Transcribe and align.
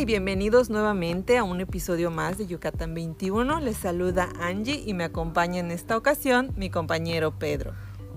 Y 0.00 0.04
bienvenidos 0.04 0.70
nuevamente 0.70 1.38
a 1.38 1.42
un 1.42 1.60
episodio 1.60 2.12
más 2.12 2.38
de 2.38 2.46
Yucatán 2.46 2.94
21. 2.94 3.58
Les 3.58 3.78
saluda 3.78 4.28
Angie 4.40 4.84
y 4.86 4.94
me 4.94 5.02
acompaña 5.02 5.58
en 5.58 5.72
esta 5.72 5.96
ocasión 5.96 6.52
mi 6.56 6.70
compañero 6.70 7.32
Pedro. 7.32 7.72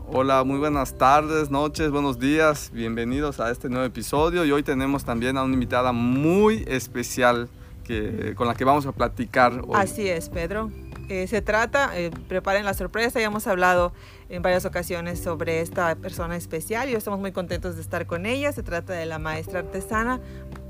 Hola, 0.07 0.43
muy 0.43 0.59
buenas 0.59 0.95
tardes, 0.99 1.49
noches, 1.49 1.89
buenos 1.89 2.19
días. 2.19 2.69
Bienvenidos 2.71 3.39
a 3.39 3.49
este 3.49 3.67
nuevo 3.67 3.83
episodio 3.83 4.45
y 4.45 4.51
hoy 4.51 4.61
tenemos 4.61 5.05
también 5.05 5.37
a 5.37 5.43
una 5.43 5.55
invitada 5.55 5.91
muy 5.91 6.63
especial 6.67 7.49
que, 7.83 8.35
con 8.35 8.47
la 8.47 8.53
que 8.53 8.63
vamos 8.63 8.85
a 8.85 8.91
platicar 8.91 9.61
hoy. 9.65 9.73
Así 9.73 10.07
es, 10.07 10.29
Pedro. 10.29 10.69
Eh, 11.09 11.25
se 11.25 11.41
trata, 11.41 11.97
eh, 11.97 12.11
preparen 12.27 12.63
la 12.63 12.75
sorpresa, 12.75 13.19
ya 13.19 13.25
hemos 13.25 13.47
hablado 13.47 13.91
en 14.29 14.43
varias 14.43 14.65
ocasiones 14.65 15.19
sobre 15.19 15.61
esta 15.61 15.95
persona 15.95 16.37
especial 16.37 16.89
y 16.89 16.93
estamos 16.93 17.19
muy 17.19 17.31
contentos 17.31 17.75
de 17.75 17.81
estar 17.81 18.05
con 18.05 18.27
ella. 18.27 18.51
Se 18.51 18.61
trata 18.61 18.93
de 18.93 19.07
la 19.07 19.17
maestra 19.17 19.59
artesana 19.59 20.21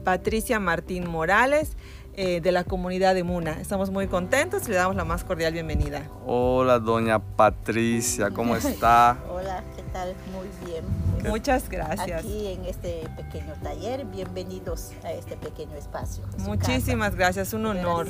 Patricia 0.04 0.60
Martín 0.60 1.10
Morales. 1.10 1.76
Eh, 2.14 2.42
de 2.42 2.52
la 2.52 2.66
comunidad 2.66 3.16
de 3.16 3.24
Muna. 3.24 3.52
Estamos 3.62 3.90
muy 3.90 4.08
contentos 4.08 4.68
y 4.68 4.72
le 4.72 4.76
damos 4.76 4.98
la 4.98 5.06
más 5.06 5.24
cordial 5.24 5.54
bienvenida. 5.54 6.10
Hola, 6.26 6.78
doña 6.78 7.20
Patricia, 7.20 8.32
¿cómo 8.32 8.54
está? 8.58 9.18
Hola, 9.30 9.64
¿qué 9.78 9.82
tal? 9.94 10.14
Muy 10.34 10.50
bien. 10.66 10.84
Muchas 11.26 11.70
gracias. 11.70 12.20
Aquí 12.20 12.48
en 12.48 12.66
este 12.66 13.08
pequeño 13.16 13.54
taller, 13.64 14.04
bienvenidos 14.06 14.92
a 15.06 15.14
este 15.14 15.38
pequeño 15.38 15.78
espacio. 15.78 16.26
Muchísimas 16.40 17.16
gracias, 17.16 17.54
un 17.54 17.66
honor. 17.68 18.08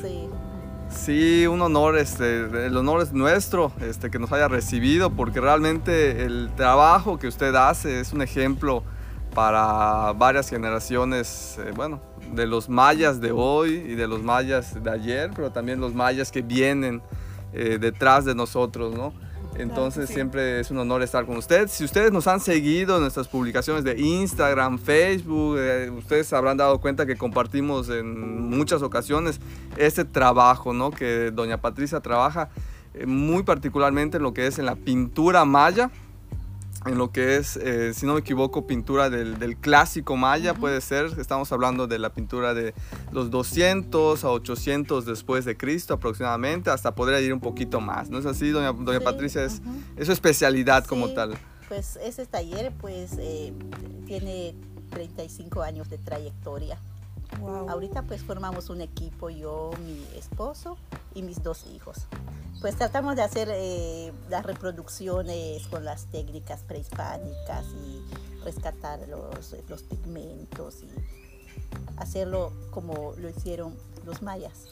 Sí. 0.89 1.45
un 1.45 1.61
honor, 1.61 1.95
este, 1.99 2.65
el 2.65 2.75
honor 2.75 3.03
es 3.03 3.13
nuestro, 3.13 3.71
este, 3.81 4.09
que 4.09 4.17
nos 4.17 4.31
haya 4.31 4.47
recibido, 4.47 5.11
porque 5.11 5.39
realmente 5.39 6.23
el 6.23 6.49
trabajo 6.55 7.19
que 7.19 7.27
usted 7.27 7.53
hace 7.53 7.99
es 7.99 8.13
un 8.13 8.23
ejemplo 8.23 8.83
para 9.33 10.13
varias 10.13 10.49
generaciones, 10.49 11.57
eh, 11.59 11.71
bueno, 11.75 12.01
de 12.33 12.45
los 12.47 12.69
mayas 12.69 13.19
de 13.21 13.31
hoy 13.31 13.71
y 13.73 13.95
de 13.95 14.07
los 14.07 14.21
mayas 14.21 14.81
de 14.81 14.89
ayer, 14.89 15.31
pero 15.35 15.51
también 15.51 15.79
los 15.79 15.93
mayas 15.93 16.31
que 16.31 16.41
vienen 16.41 17.01
eh, 17.53 17.77
detrás 17.79 18.25
de 18.25 18.35
nosotros, 18.35 18.95
¿no? 18.95 19.13
Entonces 19.55 20.09
siempre 20.09 20.61
es 20.61 20.71
un 20.71 20.77
honor 20.77 21.03
estar 21.03 21.25
con 21.25 21.35
ustedes. 21.35 21.71
Si 21.71 21.83
ustedes 21.83 22.11
nos 22.11 22.25
han 22.27 22.39
seguido 22.39 22.95
en 22.95 23.01
nuestras 23.01 23.27
publicaciones 23.27 23.83
de 23.83 23.99
Instagram, 23.99 24.79
Facebook, 24.79 25.57
eh, 25.59 25.89
ustedes 25.89 26.31
habrán 26.31 26.55
dado 26.55 26.79
cuenta 26.79 27.05
que 27.05 27.17
compartimos 27.17 27.89
en 27.89 28.49
muchas 28.49 28.81
ocasiones 28.81 29.41
este 29.77 30.05
trabajo, 30.05 30.73
¿no? 30.73 30.91
Que 30.91 31.31
doña 31.31 31.59
Patricia 31.59 31.99
trabaja 31.99 32.49
eh, 32.93 33.05
muy 33.05 33.43
particularmente 33.43 34.17
en 34.17 34.23
lo 34.23 34.33
que 34.33 34.47
es 34.47 34.57
en 34.57 34.65
la 34.65 34.75
pintura 34.75 35.43
maya 35.43 35.91
en 36.85 36.97
lo 36.97 37.11
que 37.11 37.37
es, 37.37 37.57
eh, 37.57 37.93
si 37.93 38.05
no 38.05 38.13
me 38.13 38.21
equivoco, 38.21 38.65
pintura 38.65 39.09
del, 39.09 39.57
clásico 39.57 40.15
maya, 40.15 40.53
puede 40.53 40.81
ser. 40.81 41.11
Estamos 41.19 41.51
hablando 41.51 41.87
de 41.87 41.99
la 41.99 42.13
pintura 42.13 42.53
de 42.53 42.73
los 43.11 43.29
200 43.29 44.23
a 44.23 44.29
800 44.29 45.05
después 45.05 45.45
de 45.45 45.55
Cristo 45.55 45.93
aproximadamente, 45.93 46.69
hasta 46.71 46.95
podría 46.95 47.19
ir 47.21 47.33
un 47.33 47.39
poquito 47.39 47.79
más. 47.81 48.09
¿No 48.09 48.17
es 48.17 48.25
así, 48.25 48.49
doña, 48.49 48.73
doña 48.73 48.99
Patricia? 48.99 49.43
Es, 49.43 49.61
su 50.01 50.11
especialidad 50.11 50.85
como 50.85 51.09
tal. 51.09 51.37
Pues 51.67 51.97
ese 51.97 52.25
taller 52.25 52.71
pues 52.81 53.13
eh, 53.19 53.53
tiene 54.05 54.55
35 54.89 55.61
años 55.61 55.89
de 55.89 55.97
trayectoria. 55.97 56.77
Ahorita 57.69 58.01
pues 58.03 58.23
formamos 58.23 58.69
un 58.69 58.81
equipo, 58.81 59.29
yo, 59.29 59.71
mi 59.85 60.05
esposo 60.17 60.77
y 61.13 61.21
mis 61.21 61.43
dos 61.43 61.65
hijos. 61.67 62.07
Pues 62.61 62.75
tratamos 62.75 63.15
de 63.15 63.23
hacer 63.23 63.49
eh, 63.51 64.11
las 64.29 64.45
reproducciones 64.45 65.65
con 65.67 65.83
las 65.83 66.05
técnicas 66.05 66.61
prehispánicas 66.61 67.65
y 67.85 68.03
rescatar 68.43 68.99
los, 69.07 69.55
los 69.67 69.83
pigmentos 69.83 70.83
y 70.83 70.89
hacerlo 71.97 72.51
como 72.69 73.13
lo 73.17 73.29
hicieron 73.29 73.75
los 74.05 74.21
mayas. 74.21 74.67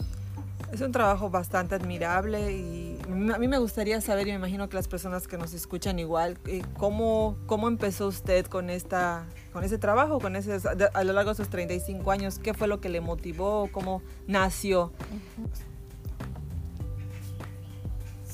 Es 0.71 0.81
un 0.81 0.91
trabajo 0.91 1.31
bastante 1.31 1.73
admirable 1.73 2.51
y 2.51 2.99
a 3.33 3.39
mí 3.39 3.47
me 3.47 3.57
gustaría 3.57 3.99
saber, 4.01 4.27
y 4.27 4.31
me 4.31 4.37
imagino 4.37 4.69
que 4.69 4.75
las 4.75 4.87
personas 4.87 5.27
que 5.27 5.35
nos 5.35 5.53
escuchan 5.53 5.97
igual, 5.97 6.37
eh, 6.45 6.61
¿cómo, 6.77 7.37
cómo 7.47 7.67
empezó 7.67 8.07
usted 8.07 8.45
con, 8.45 8.69
esta, 8.69 9.25
con 9.51 9.63
ese 9.63 9.79
trabajo, 9.79 10.19
con 10.19 10.35
ese, 10.35 10.59
a 10.93 11.03
lo 11.03 11.13
largo 11.13 11.31
de 11.31 11.35
sus 11.35 11.49
35 11.49 12.11
años? 12.11 12.37
¿Qué 12.37 12.53
fue 12.53 12.67
lo 12.67 12.79
que 12.81 12.89
le 12.89 13.01
motivó? 13.01 13.67
¿Cómo 13.71 14.03
nació? 14.27 14.91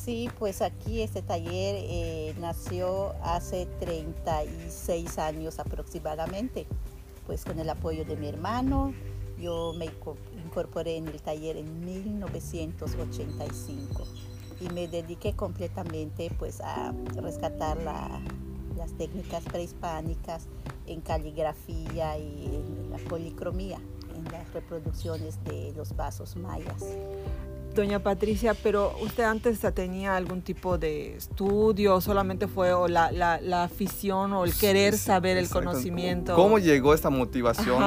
Sí, 0.06 0.30
pues 0.38 0.62
aquí 0.62 1.02
este 1.02 1.24
taller 1.24 1.78
eh, 1.80 2.36
nació 2.40 3.16
hace 3.24 3.66
36 3.80 5.18
años 5.18 5.58
aproximadamente, 5.58 6.68
pues 7.26 7.44
con 7.44 7.58
el 7.58 7.68
apoyo 7.72 8.06
de 8.06 8.16
mi 8.16 8.28
hermano. 8.28 8.94
Yo 9.40 9.74
me 9.74 9.90
incorporé 10.46 10.98
en 10.98 11.08
el 11.08 11.20
taller 11.24 11.58
en 11.58 11.84
1985 11.84 14.04
y 14.62 14.70
me 14.70 14.88
dediqué 14.88 15.34
completamente 15.34 16.32
pues 16.38 16.62
a 16.62 16.94
rescatar 17.16 17.82
las 17.82 18.92
técnicas 19.00 19.44
prehispánicas 19.46 20.46
en 20.86 21.02
caligrafía 21.02 22.20
y 22.20 22.46
en 22.46 22.92
la 22.92 23.00
policromía, 23.10 23.80
en 24.16 24.24
las 24.26 24.54
reproducciones 24.54 25.44
de 25.46 25.74
los 25.76 25.96
vasos 25.96 26.36
mayas. 26.36 26.84
Doña 27.76 28.00
Patricia, 28.00 28.56
pero 28.64 28.96
usted 29.02 29.24
antes 29.24 29.60
tenía 29.74 30.16
algún 30.16 30.42
tipo 30.42 30.78
de 30.78 31.16
estudio, 31.18 32.00
solamente 32.02 32.48
fue 32.48 32.72
la, 32.90 33.12
la, 33.12 33.64
afición 33.64 34.34
o 34.34 34.46
el 34.46 34.54
querer 34.54 34.98
saber 34.98 35.38
el 35.38 35.50
conocimiento. 35.50 36.36
¿Cómo 36.36 36.58
llegó 36.58 36.94
esta 36.94 37.10
motivación? 37.10 37.80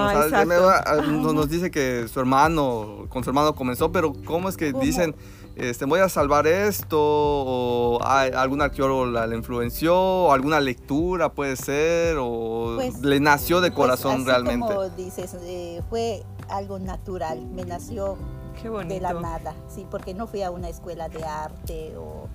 nos 1.35 1.49
dice 1.49 1.71
que 1.71 2.07
su 2.09 2.21
hermano, 2.21 3.07
con 3.09 3.25
su 3.25 3.31
hermano 3.31 3.55
comenzó, 3.55 3.91
pero 3.91 4.13
¿cómo 4.25 4.49
es 4.49 4.57
que 4.57 4.73
dicen, 4.73 5.15
este, 5.57 5.85
voy 5.87 6.01
a 6.01 6.09
salvar 6.09 6.47
esto? 6.47 6.99
¿O 7.01 8.03
algún 8.03 8.63
arqueólogo 8.63 9.07
la, 9.07 9.27
influenció? 9.35 9.97
¿O 9.97 10.33
alguna 10.33 10.61
lectura 10.61 11.33
puede 11.33 11.57
ser? 11.57 12.17
¿O 12.19 12.75
pues, 12.77 13.01
le 13.01 13.21
nació 13.21 13.61
de 13.61 13.71
pues, 13.71 13.77
corazón 13.77 14.25
realmente? 14.25 14.67
Como 14.67 14.89
dices, 14.91 15.35
eh, 15.43 15.83
fue 15.89 16.23
algo 16.49 16.79
natural, 16.79 17.47
me 17.47 17.65
nació 17.65 18.17
de 18.63 19.01
la 19.01 19.13
nada, 19.15 19.55
sí, 19.69 19.87
porque 19.91 20.15
no 20.15 20.27
fui 20.27 20.43
a 20.43 20.51
una 20.51 20.69
escuela 20.69 21.09
de 21.09 21.25
arte 21.25 21.97
o 21.97 22.27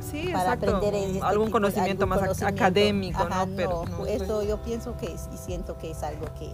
sí, 0.00 0.30
para 0.32 0.52
aprender 0.52 0.94
este 0.94 1.20
algún 1.22 1.50
conocimiento 1.50 2.06
más 2.06 2.42
académico, 2.42 3.24
¿no? 3.28 3.46
Pero 3.56 3.84
eso 4.06 4.42
yo 4.42 4.62
pienso 4.62 4.96
que 4.96 5.12
es, 5.12 5.28
y 5.32 5.36
siento 5.36 5.78
que 5.78 5.90
es 5.90 6.02
algo 6.02 6.26
que 6.38 6.52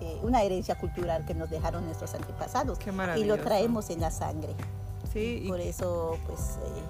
eh, 0.00 0.18
una 0.22 0.42
herencia 0.42 0.76
cultural 0.76 1.24
que 1.26 1.34
nos 1.34 1.50
dejaron 1.50 1.84
nuestros 1.84 2.14
antepasados 2.14 2.78
y 3.16 3.24
lo 3.24 3.38
traemos 3.38 3.90
en 3.90 4.00
la 4.00 4.10
sangre. 4.10 4.54
Sí, 5.12 5.44
por 5.48 5.60
eso 5.60 6.18
pues 6.26 6.58
eh, 6.62 6.82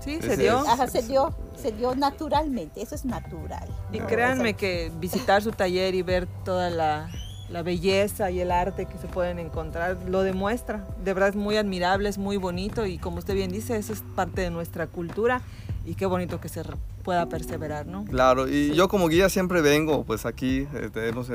Sí, 0.00 0.20
se 0.22 0.36
dio. 0.36 0.58
Ajá, 0.60 0.86
se 0.86 1.02
dio, 1.02 1.34
se 1.60 1.72
dio 1.72 1.94
naturalmente, 1.94 2.80
eso 2.80 2.94
es 2.94 3.04
natural. 3.04 3.68
Y 3.92 3.98
créanme 4.00 4.54
que 4.54 4.92
visitar 4.98 5.42
su 5.42 5.50
taller 5.50 5.94
y 5.94 6.02
ver 6.02 6.28
toda 6.44 6.70
la, 6.70 7.10
la 7.50 7.62
belleza 7.62 8.30
y 8.30 8.40
el 8.40 8.50
arte 8.50 8.86
que 8.86 8.98
se 8.98 9.06
pueden 9.06 9.38
encontrar 9.38 9.96
lo 10.06 10.22
demuestra. 10.22 10.84
De 11.02 11.14
verdad 11.14 11.30
es 11.30 11.36
muy 11.36 11.56
admirable, 11.56 12.08
es 12.08 12.18
muy 12.18 12.36
bonito 12.36 12.86
y 12.86 12.98
como 12.98 13.18
usted 13.18 13.34
bien 13.34 13.50
dice, 13.50 13.76
eso 13.76 13.92
es 13.92 14.02
parte 14.14 14.42
de 14.42 14.50
nuestra 14.50 14.86
cultura 14.86 15.40
y 15.86 15.94
qué 15.94 16.04
bonito 16.04 16.40
que 16.40 16.50
se 16.50 16.62
pueda 17.02 17.26
perseverar, 17.26 17.86
¿no? 17.86 18.04
Claro, 18.04 18.46
y 18.46 18.74
yo 18.74 18.88
como 18.88 19.08
guía 19.08 19.30
siempre 19.30 19.62
vengo, 19.62 20.04
pues 20.04 20.26
aquí 20.26 20.66
este, 20.74 21.08
hemos 21.08 21.28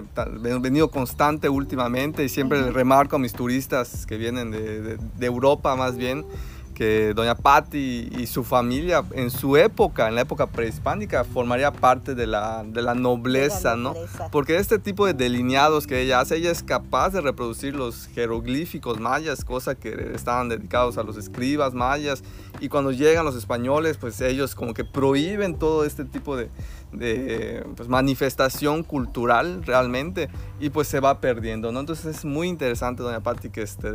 venido 0.62 0.92
constante 0.92 1.50
últimamente 1.50 2.24
y 2.24 2.30
siempre 2.30 2.72
remarco 2.72 3.16
a 3.16 3.20
mis 3.20 3.34
turistas 3.34 4.06
que 4.06 4.18
vienen 4.18 4.52
de, 4.52 4.98
de 4.98 5.26
Europa 5.26 5.76
más 5.76 5.98
bien, 5.98 6.26
que 6.74 7.14
doña 7.14 7.36
Patti 7.36 8.10
y 8.18 8.28
su 8.28 8.44
familia 8.44 9.04
en 9.14 9.30
su 9.30 9.58
época, 9.58 10.08
en 10.08 10.16
la 10.16 10.22
época 10.22 10.48
prehispánica, 10.48 11.24
formaría 11.24 11.72
parte 11.72 12.16
de 12.16 12.28
la, 12.28 12.64
de 12.66 12.82
la 12.82 12.96
nobleza, 12.96 13.76
¿no? 13.76 13.94
Porque 14.32 14.58
este 14.58 14.80
tipo 14.80 15.06
de 15.06 15.14
delineados 15.14 15.88
que 15.88 16.02
ella 16.02 16.20
hace, 16.20 16.38
ella 16.38 16.52
es 16.52 16.64
capaz 16.64 17.12
de 17.12 17.22
reproducir 17.22 17.76
los 17.76 18.08
jeroglíficos 18.08 19.00
mayas, 19.00 19.46
cosa 19.46 19.76
que 19.76 20.12
estaban 20.14 20.50
dedicados 20.50 20.98
a 20.98 21.04
los 21.04 21.18
escribas 21.18 21.74
mayas, 21.74 22.24
y 22.60 22.70
cuando 22.70 22.92
llegan 22.92 23.26
los 23.26 23.36
españoles, 23.36 23.98
pues 23.98 24.20
ellos 24.22 24.56
como 24.56 24.74
que 24.74 24.86
prohíben 24.86 25.58
todo 25.58 25.86
este 25.86 26.06
tipo 26.06 26.36
de, 26.36 26.50
de 26.92 27.66
pues, 27.76 27.90
manifestación 27.90 28.84
cultural 28.84 29.64
realmente, 29.64 30.30
y 30.60 30.70
pues 30.70 30.88
se 30.88 31.00
va 31.00 31.20
perdiendo, 31.20 31.72
¿no? 31.72 31.80
Entonces 31.80 32.18
es 32.18 32.26
muy 32.26 32.48
interesante, 32.48 33.04
doña 33.04 33.22
Patti, 33.22 33.50
que 33.50 33.62
este 33.62 33.92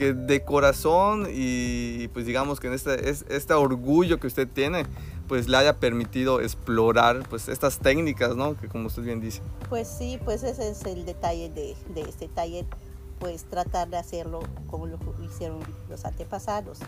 que 0.00 0.14
de 0.14 0.42
corazón 0.42 1.28
y 1.30 2.08
pues 2.08 2.24
digamos 2.24 2.58
que 2.58 2.68
en 2.68 2.72
este, 2.72 3.10
este 3.10 3.52
orgullo 3.52 4.18
que 4.18 4.28
usted 4.28 4.48
tiene, 4.48 4.86
pues 5.28 5.46
le 5.46 5.58
haya 5.58 5.76
permitido 5.76 6.40
explorar 6.40 7.28
pues 7.28 7.50
estas 7.50 7.78
técnicas, 7.80 8.34
¿no? 8.34 8.56
Que 8.56 8.68
como 8.68 8.86
usted 8.86 9.02
bien 9.02 9.20
dice. 9.20 9.42
Pues 9.68 9.86
sí, 9.86 10.18
pues 10.24 10.42
ese 10.42 10.70
es 10.70 10.82
el 10.86 11.04
detalle 11.04 11.50
de, 11.50 11.76
de 11.94 12.00
este 12.00 12.28
taller, 12.28 12.64
pues 13.18 13.44
tratar 13.44 13.90
de 13.90 13.98
hacerlo 13.98 14.40
como 14.68 14.86
lo 14.86 14.98
hicieron 15.22 15.58
los 15.90 16.06
antepasados. 16.06 16.78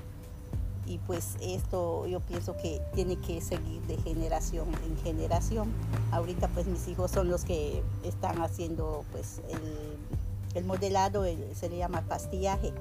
Y 0.86 0.96
pues 1.06 1.36
esto 1.42 2.06
yo 2.06 2.20
pienso 2.20 2.56
que 2.56 2.80
tiene 2.94 3.16
que 3.16 3.42
seguir 3.42 3.82
de 3.82 3.98
generación 3.98 4.68
en 4.86 4.96
generación. 5.04 5.70
Ahorita 6.12 6.48
pues 6.48 6.64
mis 6.64 6.88
hijos 6.88 7.10
son 7.10 7.28
los 7.28 7.44
que 7.44 7.82
están 8.04 8.40
haciendo 8.40 9.04
pues 9.12 9.42
el, 9.50 10.58
el 10.58 10.64
modelado, 10.64 11.26
se 11.54 11.68
le 11.68 11.76
llama 11.76 12.00
pastillaje 12.08 12.72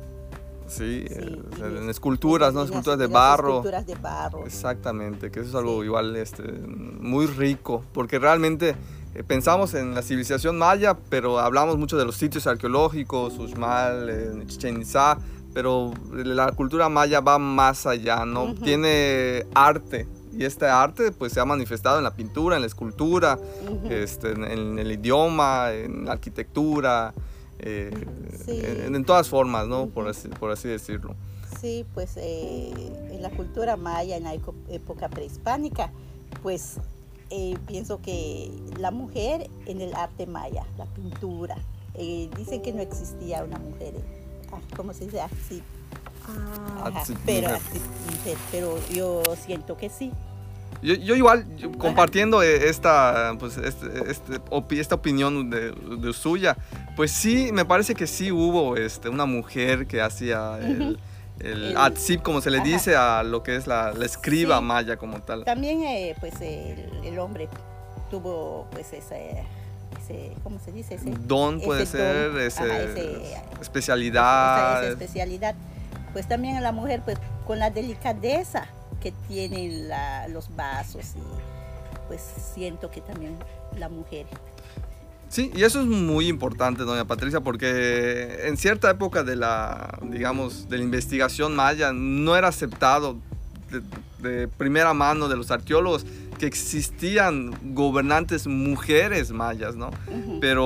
Sí, 0.71 1.06
en 1.62 1.89
esculturas, 1.89 2.53
¿no? 2.53 2.63
Esculturas 2.63 2.97
de 2.97 3.07
barro. 3.07 3.50
Esculturas 3.50 3.85
de 3.85 3.95
barro. 3.95 4.45
Exactamente, 4.45 5.29
que 5.29 5.41
eso 5.41 5.50
es 5.50 5.56
algo 5.56 5.83
igual 5.83 6.15
este, 6.15 6.44
muy 6.44 7.25
rico, 7.25 7.83
porque 7.91 8.19
realmente 8.19 8.75
eh, 9.13 9.23
pensamos 9.23 9.73
en 9.73 9.94
la 9.94 10.01
civilización 10.01 10.57
maya, 10.57 10.95
pero 11.09 11.39
hablamos 11.39 11.77
mucho 11.77 11.97
de 11.97 12.06
los 12.06 12.15
sitios 12.15 12.47
arqueológicos, 12.47 13.38
Uxmal, 13.38 14.09
eh, 14.09 14.44
Chichen 14.47 14.81
Itza, 14.81 15.18
pero 15.53 15.94
la 16.13 16.53
cultura 16.53 16.88
maya 16.88 17.19
va 17.19 17.38
más 17.38 17.85
allá, 17.85 18.25
¿no? 18.25 18.56
Tiene 18.56 19.45
arte, 19.53 20.07
y 20.31 20.45
este 20.45 20.67
arte 20.67 21.12
pues 21.12 21.33
se 21.33 21.41
ha 21.41 21.45
manifestado 21.45 21.97
en 21.97 22.06
la 22.06 22.13
pintura, 22.13 22.56
en 22.56 22.62
la 22.62 22.67
escultura, 22.67 23.38
este, 23.89 24.31
en, 24.31 24.79
el 24.79 24.89
idioma, 24.89 25.71
en 25.74 26.06
la 26.06 26.13
arquitectura, 26.13 27.13
eh, 27.63 27.92
en, 28.48 29.06
todas 29.06 29.30
formas, 29.30 29.68
¿no? 29.68 29.88
Por 29.88 30.08
así, 30.08 30.28
por 30.28 30.52
así 30.52 30.68
decirlo. 30.68 31.16
Sí, 31.60 31.86
pues 31.94 32.18
eh, 32.18 32.72
en 33.12 33.22
la 33.22 33.30
cultura 33.30 33.78
maya, 33.78 34.18
en 34.18 34.24
la 34.24 34.34
época 34.34 35.10
prehispánica, 35.10 35.92
pues 36.42 36.78
eh, 37.30 37.56
pienso 37.68 38.02
que 38.02 38.52
la 38.80 38.90
mujer 38.90 39.50
en 39.68 39.81
el 39.81 39.94
arte 39.94 40.25
maya, 40.25 40.66
la 40.78 40.86
pintura, 40.86 41.56
dicen 41.96 42.62
que 42.62 42.74
no 42.74 42.81
existía 42.81 43.44
una 43.44 43.60
mujer, 43.60 43.94
ah, 44.52 44.60
¿cómo 44.75 44.94
se 44.94 45.06
dice? 45.06 45.22
Así. 45.22 45.62
Ah, 46.28 47.04
pero, 47.25 47.50
pero 48.52 48.78
yo 48.90 49.22
siento 49.36 49.78
que 49.78 49.90
sí. 49.90 50.12
Yo, 50.81 50.95
yo 50.95 51.16
igual, 51.16 51.45
compartiendo 51.78 52.42
esta, 52.42 53.36
pues, 53.39 53.57
este, 53.57 53.86
este, 54.10 54.42
esta 54.80 54.95
opinión 54.95 55.50
de, 55.50 55.72
de, 55.72 56.13
suya, 56.13 56.57
pues 56.95 57.12
sí, 57.12 57.51
me 57.51 57.66
parece 57.66 57.94
que 57.94 58.07
sí 58.07 58.31
hubo 58.31 58.75
este, 58.75 59.10
una 59.10 59.25
mujer 59.25 59.86
que 59.86 60.01
hacía 60.01 60.57
el, 60.60 61.00
el, 61.39 61.78
atzip, 61.78 62.24
como 62.24 62.42
se 62.42 62.50
le 62.50 62.62
dice, 62.62 62.95
a 62.95 63.22
lo 63.22 63.44
que 63.44 63.56
es 63.56 63.68
la, 63.68 63.94
la 63.94 64.06
escriba 64.06 64.60
maya 64.60 64.98
como 64.98 65.22
tal. 65.22 65.44
También, 65.44 65.83
eh, 65.83 66.16
pues, 66.19 66.33
el, 66.42 66.89
el, 67.04 67.19
hombre 67.19 67.48
tuvo, 68.10 68.68
pues, 68.72 68.92
ese... 68.94 69.44
Ese, 70.01 70.34
¿cómo 70.42 70.57
se 70.57 70.72
dice? 70.72 70.95
Ese, 70.95 71.12
don 71.27 71.60
puede 71.60 71.86
ser, 71.86 72.36
ese, 72.38 73.36
especialidad. 73.60 74.84
Esa, 74.86 74.94
especialidad. 74.94 75.54
Pues 76.13 76.27
también 76.30 76.63
la 76.63 76.72
mujer, 76.72 77.01
pues 77.04 77.18
con 77.45 77.60
la 77.60 77.69
delicadeza 77.69 78.68
que 79.01 79.12
tienen 79.27 79.89
los 80.30 80.56
vasos 80.56 81.15
y 81.15 82.07
pues 82.07 82.21
siento 82.53 82.92
que 82.92 83.01
también 83.01 83.38
la 83.77 83.89
mujer. 83.89 84.27
Sí, 85.30 85.50
y 85.56 85.63
eso 85.63 85.80
es 85.80 85.88
muy 85.88 86.27
importante, 86.27 86.83
doña 86.83 87.06
Patricia, 87.06 87.39
porque 87.39 88.48
en 88.48 88.57
cierta 88.57 88.89
época 88.92 89.24
de 89.24 89.38
la, 89.38 89.98
digamos, 90.03 90.68
de 90.68 90.77
la 90.77 90.83
investigación 90.83 91.56
maya 91.56 91.94
no 91.94 92.36
era 92.36 92.50
aceptado 92.50 93.18
de, 94.19 94.50
primera 94.50 94.94
mano 94.94 95.30
de 95.30 95.38
los 95.38 95.50
arqueólogos 95.50 96.06
que 96.38 96.45
existían 96.48 97.53
gobernantes 97.74 98.45
mujeres 98.45 99.31
mayas, 99.31 99.75
¿no? 99.75 99.92
Pero 100.42 100.65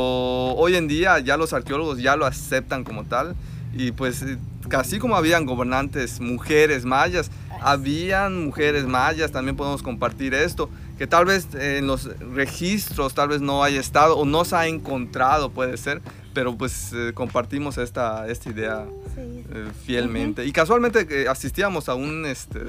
hoy 0.55 0.75
en 0.75 0.87
día 0.87 1.19
ya 1.19 1.37
los 1.37 1.53
arqueólogos 1.53 1.99
ya 1.99 2.15
lo 2.15 2.25
aceptan 2.25 2.83
como 2.83 3.03
tal 3.03 3.35
y 3.71 3.91
pues 3.91 4.25
casi 4.67 4.97
como 4.97 5.15
habían 5.15 5.45
gobernantes 5.45 6.19
mujeres 6.19 6.85
mayas, 6.85 7.29
habían 7.65 8.45
mujeres 8.45 8.85
mayas, 8.85 9.31
también 9.31 9.55
podemos 9.55 9.81
compartir 9.81 10.35
esto, 10.35 10.69
que 10.99 11.07
tal 11.07 11.25
vez 11.25 11.47
en 11.55 11.87
los 11.87 12.05
registros 12.19 13.15
tal 13.15 13.29
vez 13.29 13.41
no 13.41 13.63
haya 13.63 13.79
estado 13.79 14.15
o 14.17 14.23
no 14.23 14.45
se 14.45 14.55
ha 14.55 14.67
encontrado, 14.67 15.49
puede 15.49 15.75
ser, 15.77 15.99
pero 16.35 16.55
pues 16.55 16.93
eh, 16.93 17.11
compartimos 17.15 17.79
esta, 17.79 18.27
esta 18.27 18.51
idea 18.51 18.85
eh, 19.17 19.67
fielmente. 19.83 20.45
Y 20.45 20.51
casualmente 20.51 21.07
eh, 21.09 21.27
asistíamos 21.27 21.89
a, 21.89 21.95
un, 21.95 22.27
este, 22.27 22.59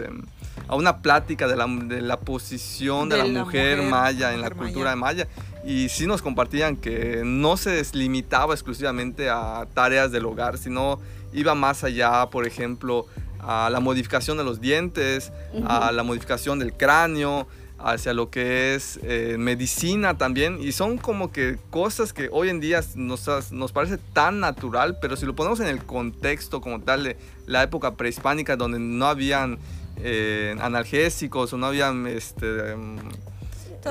a 0.66 0.74
una 0.74 1.02
plática 1.02 1.46
de 1.46 1.56
la, 1.56 1.66
de 1.66 2.00
la 2.00 2.18
posición 2.18 3.10
de, 3.10 3.18
la, 3.18 3.26
mujer, 3.26 3.82
maya 3.82 4.32
en 4.32 4.40
la 4.40 4.48
cultura 4.48 4.96
maya. 4.96 5.28
Y 5.62 5.90
sí 5.90 6.06
nos 6.06 6.22
compartían 6.22 6.76
que 6.76 7.20
no 7.22 7.58
se 7.58 7.82
limitaba 7.92 8.54
exclusivamente 8.54 9.28
a 9.28 9.66
tareas 9.74 10.10
del 10.10 10.24
hogar, 10.24 10.56
sino 10.56 11.00
iba 11.34 11.54
más 11.54 11.84
allá, 11.84 12.30
por 12.30 12.46
ejemplo, 12.46 13.06
a 13.40 13.70
la 13.70 13.80
modificación 13.80 14.36
de 14.36 14.44
los 14.44 14.60
dientes, 14.60 15.32
a 15.66 15.92
la 15.92 16.02
modificación 16.02 16.58
del 16.58 16.72
cráneo, 16.72 17.46
hacia 17.78 18.14
lo 18.14 18.30
que 18.30 18.74
es 18.74 18.98
eh, 19.02 19.36
medicina 19.38 20.16
también. 20.16 20.58
Y 20.60 20.72
son 20.72 20.98
como 20.98 21.32
que 21.32 21.58
cosas 21.70 22.12
que 22.12 22.28
hoy 22.32 22.48
en 22.48 22.60
día 22.60 22.80
nos, 22.94 23.52
nos 23.52 23.72
parece 23.72 23.98
tan 23.98 24.40
natural, 24.40 24.98
pero 25.00 25.16
si 25.16 25.26
lo 25.26 25.34
ponemos 25.34 25.60
en 25.60 25.68
el 25.68 25.84
contexto 25.84 26.60
como 26.60 26.80
tal 26.80 27.04
de 27.04 27.16
la 27.46 27.62
época 27.62 27.94
prehispánica 27.94 28.56
donde 28.56 28.78
no 28.78 29.06
habían 29.06 29.58
eh, 29.98 30.56
analgésicos 30.60 31.52
o 31.52 31.56
no 31.56 31.66
habían 31.66 32.06
este, 32.06 32.76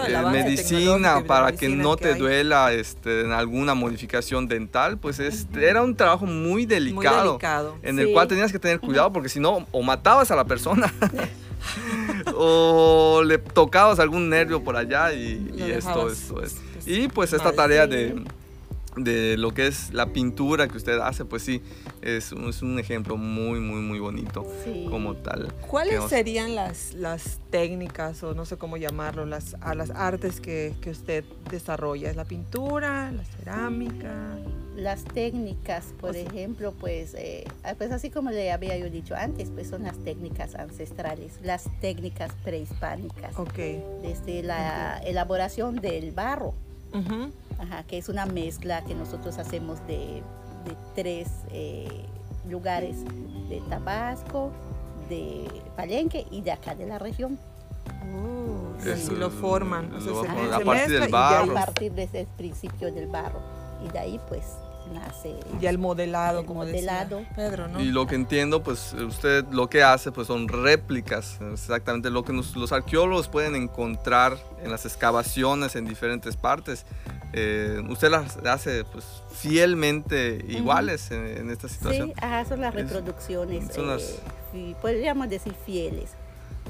eh, 0.08 0.22
medicina 0.32 1.24
para 1.26 1.52
que 1.52 1.70
no 1.70 1.96
te 1.96 2.16
duela 2.16 2.74
este, 2.74 3.22
en 3.22 3.32
alguna 3.32 3.74
modificación 3.74 4.48
dental, 4.48 4.98
pues 4.98 5.20
este, 5.20 5.70
era 5.70 5.82
un 5.84 5.96
trabajo 5.96 6.26
muy 6.26 6.66
delicado, 6.66 7.40
en 7.82 8.00
el 8.00 8.12
cual 8.12 8.28
tenías 8.28 8.52
que 8.52 8.60
tener 8.60 8.80
cuidado 8.80 9.12
porque 9.12 9.30
si 9.30 9.40
no, 9.40 9.68
o 9.72 9.82
matabas 9.82 10.32
a 10.32 10.36
la 10.36 10.46
persona. 10.46 10.94
o 12.36 13.24
le 13.24 13.38
tocabas 13.38 14.00
algún 14.00 14.30
nervio 14.30 14.64
por 14.64 14.76
allá 14.76 15.14
y, 15.14 15.54
esto, 15.72 16.10
esto, 16.10 16.42
esto. 16.42 16.62
Y 16.86 17.08
pues 17.08 17.34
esta 17.34 17.52
tarea 17.52 17.88
de 17.88 18.24
de 18.96 19.38
lo 19.38 19.54
que 19.54 19.68
es 19.68 19.94
la 19.94 20.08
pintura 20.08 20.68
que 20.68 20.78
usted 20.78 21.00
hace, 21.00 21.26
pues 21.26 21.44
sí, 21.44 21.62
es, 22.02 22.32
es 22.32 22.62
un 22.62 22.80
ejemplo 22.80 23.18
muy, 23.18 23.60
muy, 23.60 23.82
muy 23.82 24.00
bonito 24.00 24.46
como 24.90 25.16
tal. 25.16 25.54
¿Cuáles 25.68 26.04
serían 26.06 26.56
las, 26.56 26.94
las 26.94 27.40
técnicas 27.50 28.24
o 28.24 28.34
no 28.34 28.46
sé 28.46 28.58
cómo 28.58 28.78
llamarlo, 28.78 29.26
las, 29.26 29.56
a 29.62 29.76
las 29.76 29.90
artes 29.92 30.40
que, 30.40 30.74
que 30.82 30.92
usted 30.92 31.24
desarrolla? 31.50 32.10
¿Es 32.10 32.16
la 32.16 32.26
pintura, 32.26 33.12
la 33.12 33.24
cerámica? 33.24 34.38
Las 34.76 35.06
técnicas, 35.06 35.86
por 36.00 36.16
ejemplo, 36.16 36.74
pues, 36.74 37.14
eh, 37.18 37.46
pues 37.78 37.92
así 37.92 38.10
como 38.10 38.32
le 38.32 38.52
había 38.52 38.78
yo 38.78 38.90
dicho 38.90 39.16
antes, 39.16 39.50
pues 39.50 39.70
son 39.70 39.84
las 39.84 39.98
técnicas 40.00 40.56
ancestrales, 40.56 41.40
las 41.44 41.70
técnicas 41.80 42.32
prehispánicas. 42.44 43.38
Ok. 43.38 43.58
Desde 44.02 44.44
la 44.44 44.98
elaboración 45.06 45.78
del 45.78 46.12
barro 46.12 46.54
que 47.88 47.98
es 47.98 48.10
una 48.10 48.26
mezcla 48.26 48.84
que 48.84 48.96
nosotros 48.96 49.38
hacemos 49.38 49.86
de, 49.88 50.24
tres 50.96 51.30
eh, 51.52 52.06
lugares, 52.50 53.04
de 53.50 53.62
Tabasco, 53.70 54.52
de 55.10 55.48
Palenque 55.76 56.26
y 56.32 56.42
de 56.42 56.52
acá 56.52 56.76
de 56.76 56.88
la 56.88 57.00
región. 57.00 57.38
Oh, 58.18 59.16
lo 59.18 59.30
forman. 59.30 59.92
a 60.52 60.60
partir 60.60 61.00
del 61.00 61.12
barro. 61.12 61.52
a 61.52 61.66
partir 61.66 61.92
desde 61.94 62.22
el 62.22 62.28
principio 62.28 62.92
del 62.94 63.08
barro. 63.08 63.40
Y 63.86 63.92
de 63.92 64.00
ahí 64.00 64.20
pues 64.28 64.44
nace. 64.94 65.36
Ya 65.60 65.70
el 65.70 65.78
modelado, 65.78 66.46
como 66.46 66.62
modelado. 66.62 67.24
Pedro, 67.36 67.68
¿no? 67.68 67.82
Y 67.82 67.86
lo 67.86 68.08
que 68.08 68.16
entiendo, 68.16 68.64
pues 68.64 68.94
usted 68.94 69.46
lo 69.52 69.70
que 69.70 69.84
hace 69.84 70.12
pues 70.12 70.28
son 70.28 70.48
réplicas, 70.48 71.40
exactamente 71.52 72.10
lo 72.10 72.24
que 72.24 72.34
los 72.34 72.72
arqueólogos 72.72 73.28
pueden 73.28 73.56
encontrar 73.56 74.38
en 74.64 74.72
las 74.72 74.86
excavaciones 74.86 75.76
en 75.76 75.86
diferentes 75.86 76.36
partes. 76.36 76.86
Eh, 77.34 77.84
usted 77.90 78.10
las 78.10 78.38
hace 78.38 78.86
pues 78.86 79.06
fielmente 79.34 80.44
iguales 80.48 81.12
en, 81.12 81.50
esta 81.50 81.68
situación. 81.68 82.14
Sí, 82.16 82.46
son 82.48 82.62
las 82.62 82.74
reproducciones. 82.74 83.74
son 83.74 83.88
las 83.88 84.22
podríamos 84.82 85.30
decir 85.30 85.54
fieles. 85.66 86.12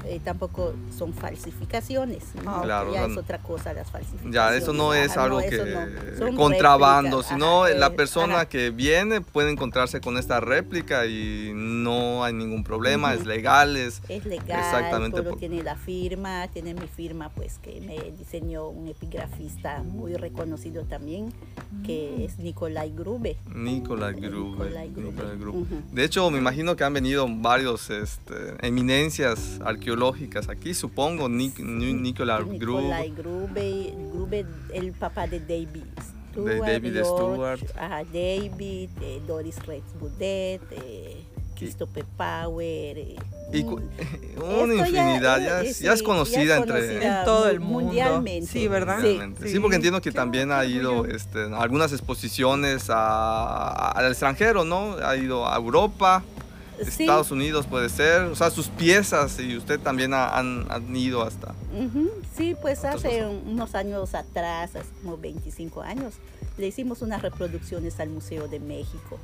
Eh, 0.04 0.20
tampoco 0.22 0.74
son 0.96 1.12
falsificaciones. 1.14 2.22
¿no? 2.44 2.62
Claro, 2.62 2.92
ya 2.92 3.02
o 3.04 3.06
es 3.06 3.12
sea, 3.14 3.22
otra 3.22 3.38
cosa 3.38 3.72
las 3.72 3.90
falsificaciones. 3.90 4.34
Ya, 4.34 4.54
eso 4.54 4.72
no 4.72 4.94
es 4.94 5.12
Ajá, 5.12 5.24
algo 5.24 5.40
no, 5.40 5.48
que 5.48 5.56
no. 5.58 6.18
Son 6.18 6.36
contrabando, 6.36 7.16
réplicas, 7.18 7.28
sino 7.34 7.64
ajá, 7.64 7.74
la 7.74 7.90
persona 7.90 8.34
ajá. 8.34 8.48
que 8.48 8.70
viene 8.70 9.20
puede 9.20 9.50
encontrarse 9.50 10.00
con 10.00 10.16
esta 10.18 10.38
réplica 10.40 11.06
y 11.06 11.50
no 11.54 12.22
hay 12.24 12.34
ningún 12.34 12.62
problema, 12.62 13.14
es 13.14 13.24
legal, 13.26 13.76
es 13.76 14.02
Es 14.08 14.24
legal, 14.26 14.60
Exactamente, 14.60 15.16
todo 15.22 15.30
por- 15.30 15.38
tiene 15.38 15.62
la 15.62 15.76
firma, 15.76 16.46
tiene 16.52 16.74
mi 16.74 16.86
firma, 16.86 17.30
pues 17.30 17.58
que 17.58 17.80
me 17.80 18.12
diseñó 18.12 18.68
un 18.68 18.88
epigrafista 18.88 19.82
muy 19.82 20.14
reconocido 20.14 20.84
también, 20.84 21.32
que 21.84 22.24
es 22.26 22.38
Nikolai 22.38 22.92
Grube. 22.94 23.38
Nicolás 23.54 24.14
Grube. 24.14 24.66
Nicolai 24.66 24.90
Grube. 24.92 25.10
Nicolás 25.10 25.38
Grube. 25.38 25.66
De 25.92 26.04
hecho, 26.04 26.30
me 26.30 26.38
imagino 26.38 26.76
que 26.76 26.84
han 26.84 26.92
venido 26.92 27.26
varios 27.28 27.88
este, 27.90 28.34
eminencias 28.60 29.58
arqueológicas 29.64 29.85
aquí, 30.48 30.74
supongo, 30.74 31.28
Nic- 31.28 31.58
Ni- 31.58 31.92
Nicolás 31.94 32.46
Nikolai 32.46 33.10
Grube. 33.10 33.10
Grube, 33.22 33.94
Grube, 34.12 34.46
el 34.74 34.92
papá 34.92 35.26
de 35.26 35.40
David 35.40 35.84
Stewart. 36.32 36.60
David 36.66 36.92
George, 36.92 37.04
Stewart. 37.66 37.76
ajá, 37.78 38.04
David, 38.04 38.88
eh, 39.00 39.20
Doris 39.26 39.64
Rex 39.66 39.82
Budet, 39.98 40.60
eh, 40.72 41.16
Christopher 41.56 42.04
Power. 42.16 42.98
eh, 42.98 43.16
Y 43.52 43.62
un- 43.62 43.88
una 44.62 44.74
infinidad, 44.74 45.40
ya, 45.40 45.62
eh, 45.62 45.68
es, 45.68 45.78
ya 45.78 45.92
es 45.92 46.02
conocida 46.02 46.44
ya 46.44 46.54
es 46.56 46.60
entre... 46.62 46.80
conocida 46.80 47.18
En 47.20 47.24
todo 47.24 47.48
el 47.48 47.60
mu- 47.60 47.66
mundo. 47.66 47.84
Mundialmente. 47.86 48.46
Sí, 48.50 48.66
¿verdad? 48.68 48.98
Sí. 49.00 49.18
Sí, 49.42 49.48
Sí. 49.50 49.60
porque 49.60 49.76
entiendo 49.76 50.00
que 50.02 50.10
también 50.12 50.50
ha 50.52 50.64
ido 50.64 51.06
este, 51.06 51.44
a 51.44 51.58
algunas 51.62 51.92
exposiciones 51.92 52.90
a- 52.90 53.92
al 53.92 54.10
extranjero, 54.10 54.64
¿no? 54.64 54.96
Ha 55.02 55.16
ido 55.16 55.48
a 55.48 55.56
Europa, 55.56 56.24
Sí. 56.84 57.04
Estados 57.04 57.30
Unidos 57.30 57.66
puede 57.66 57.88
ser, 57.88 58.22
o 58.22 58.34
sea, 58.36 58.50
sus 58.50 58.68
piezas 58.68 59.38
y 59.40 59.56
usted 59.56 59.80
también 59.80 60.12
ha- 60.14 60.36
han, 60.38 60.66
han 60.70 60.94
ido 60.94 61.22
hasta... 61.22 61.54
Sí, 62.36 62.54
pues 62.60 62.84
hace 62.84 63.20
cosas. 63.20 63.32
unos 63.46 63.74
años 63.74 64.14
atrás, 64.14 64.76
hace 64.76 64.88
como 65.02 65.16
25 65.16 65.82
años, 65.82 66.14
le 66.58 66.66
hicimos 66.66 67.02
unas 67.02 67.22
reproducciones 67.22 67.98
al 68.00 68.10
Museo 68.10 68.48
de 68.48 68.60
México. 68.60 69.18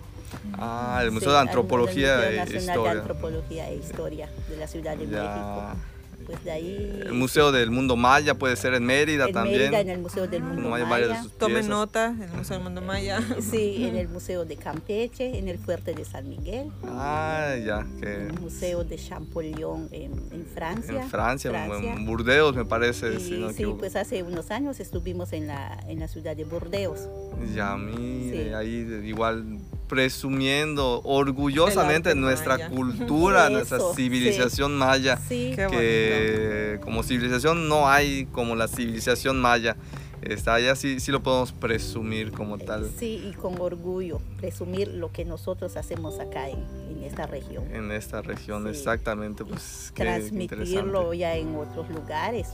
Ah, 0.54 1.00
el 1.02 1.08
Sí, 1.10 1.14
Museo 1.14 1.32
de 1.32 1.38
Antropología 1.40 2.16
Museo 2.16 2.30
e 2.30 2.36
Nacional 2.36 2.46
de 2.52 2.58
Historia. 2.72 2.92
Antropología 2.92 3.68
e 3.70 3.76
Historia 3.76 4.30
de 4.48 4.56
la 4.56 4.66
Ciudad 4.66 4.96
de 4.96 5.06
Ya. 5.06 5.22
México. 5.22 5.91
Pues 6.32 6.44
de 6.44 6.50
ahí... 6.50 7.00
El 7.04 7.12
Museo 7.12 7.52
del 7.52 7.70
Mundo 7.70 7.94
Maya 7.96 8.34
puede 8.34 8.56
ser 8.56 8.72
en 8.74 8.84
Mérida 8.84 9.26
en 9.26 9.32
también. 9.34 9.58
Mérida, 9.58 9.80
en 9.80 9.90
el 9.90 9.98
Museo 10.00 10.26
del 10.26 10.42
Mundo 10.42 10.68
Maya. 10.70 11.22
sus 11.22 11.32
Tomen 11.38 11.68
nota, 11.68 12.06
el 12.20 12.30
Museo 12.36 12.56
del 12.56 12.64
Mundo 12.64 12.80
Maya. 12.82 13.20
Sí, 13.40 13.84
en 13.84 13.96
el 13.96 14.08
Museo 14.08 14.44
de 14.44 14.56
Campeche, 14.56 15.38
en 15.38 15.48
el 15.48 15.58
Fuerte 15.58 15.92
de 15.94 16.04
San 16.04 16.28
Miguel, 16.28 16.70
Ah, 16.84 17.54
ya, 17.64 17.86
que 18.00 18.14
en 18.14 18.20
el 18.30 18.40
Museo 18.40 18.82
de 18.84 18.96
Champollion 18.96 19.88
en, 19.92 20.12
en 20.32 20.46
Francia. 20.54 21.02
en 21.02 21.08
Francia, 21.10 21.50
en- 21.50 21.68
Francia. 21.70 21.92
en 21.92 22.06
Burdeos 22.06 22.54
me 22.56 22.64
parece, 22.64 23.14
Y 23.14 23.20
si 23.20 23.30
no 23.38 23.46
me 23.48 23.52
sí, 23.52 23.62
equivoco. 23.62 23.78
pues 23.80 23.96
hace 23.96 24.22
unos 24.22 24.50
años 24.50 24.80
estuvimos 24.80 25.32
en 25.32 25.46
la, 25.48 25.78
en 25.86 26.00
la 26.00 26.08
ciudad 26.08 26.34
de 26.36 26.44
Burdeos. 26.44 27.08
Ya, 27.54 27.76
mire, 27.76 28.48
Sí. 28.48 28.54
ahí 28.54 29.00
igual 29.04 29.58
presumiendo 29.96 31.02
orgullosamente 31.04 32.14
nuestra 32.14 32.54
maya. 32.54 32.70
cultura, 32.70 33.44
Eso, 33.48 33.52
nuestra 33.52 33.78
sí. 33.78 33.84
civilización 33.96 34.74
maya. 34.78 35.18
Sí, 35.28 35.52
que 35.54 36.80
como 36.82 37.02
civilización 37.02 37.68
no 37.68 37.90
hay 37.90 38.24
como 38.32 38.56
la 38.56 38.68
civilización 38.68 39.38
maya. 39.38 39.76
Está 40.22 40.54
allá 40.54 40.76
sí, 40.76 40.98
sí 41.00 41.10
lo 41.12 41.20
podemos 41.22 41.52
presumir 41.52 42.30
como 42.30 42.56
tal 42.56 42.88
sí, 42.96 43.20
y 43.28 43.32
con 43.34 43.60
orgullo 43.60 44.20
presumir 44.38 44.86
lo 44.88 45.10
que 45.10 45.24
nosotros 45.24 45.76
hacemos 45.76 46.20
acá 46.20 46.48
en, 46.48 46.64
en 46.90 47.02
esta 47.02 47.26
región. 47.26 47.64
en 47.74 47.90
esta 47.90 48.22
región, 48.22 48.62
Sí. 48.64 48.70
exactamente. 48.70 49.44
Pues 49.44 49.92
Transmitirlo 49.94 51.12
ya 51.12 51.34
en 51.36 51.54
otros 51.56 51.90
lugares, 51.90 52.50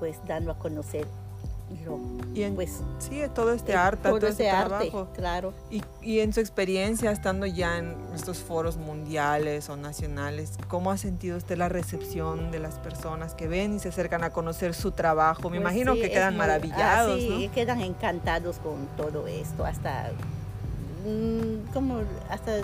pues 0.00 0.16
dando 0.26 0.50
a 0.50 0.58
conocer 0.58 1.06
lo, 1.84 1.98
Y 2.34 2.42
en, 2.42 2.54
pues, 2.54 2.80
sí, 2.98 3.20
todo 3.34 3.52
este 3.52 3.74
arte, 3.74 4.08
todo 4.08 4.26
este 4.26 4.50
arte, 4.50 4.88
trabajo. 4.90 5.08
claro. 5.14 5.52
Y, 5.70 5.82
y 6.02 6.20
en 6.20 6.32
su 6.32 6.40
experiencia, 6.40 7.10
estando 7.10 7.46
ya 7.46 7.78
en 7.78 7.96
estos 8.14 8.38
foros 8.38 8.76
mundiales 8.76 9.68
o 9.68 9.76
nacionales, 9.76 10.52
¿cómo 10.68 10.90
ha 10.90 10.96
sentido 10.98 11.36
usted 11.36 11.56
la 11.56 11.68
recepción 11.68 12.50
de 12.50 12.58
las 12.60 12.74
personas 12.78 13.34
que 13.34 13.48
ven 13.48 13.76
y 13.76 13.78
se 13.80 13.88
acercan 13.88 14.24
a 14.24 14.30
conocer 14.30 14.74
su 14.74 14.92
trabajo? 14.92 15.42
Me 15.42 15.48
Pues 15.48 15.60
imagino 15.60 15.94
sí, 15.94 16.00
que 16.02 16.10
quedan 16.10 16.34
muy- 16.34 16.38
maravillados, 16.38 17.16
ah, 17.16 17.18
sí, 17.18 17.46
¿no? 17.48 17.52
quedan 17.54 17.80
encantados 17.80 18.58
con 18.58 18.86
todo 18.96 19.26
esto, 19.26 19.64
hasta 19.64 20.10
mm, 21.06 21.72
como 21.72 22.00
hasta 22.28 22.58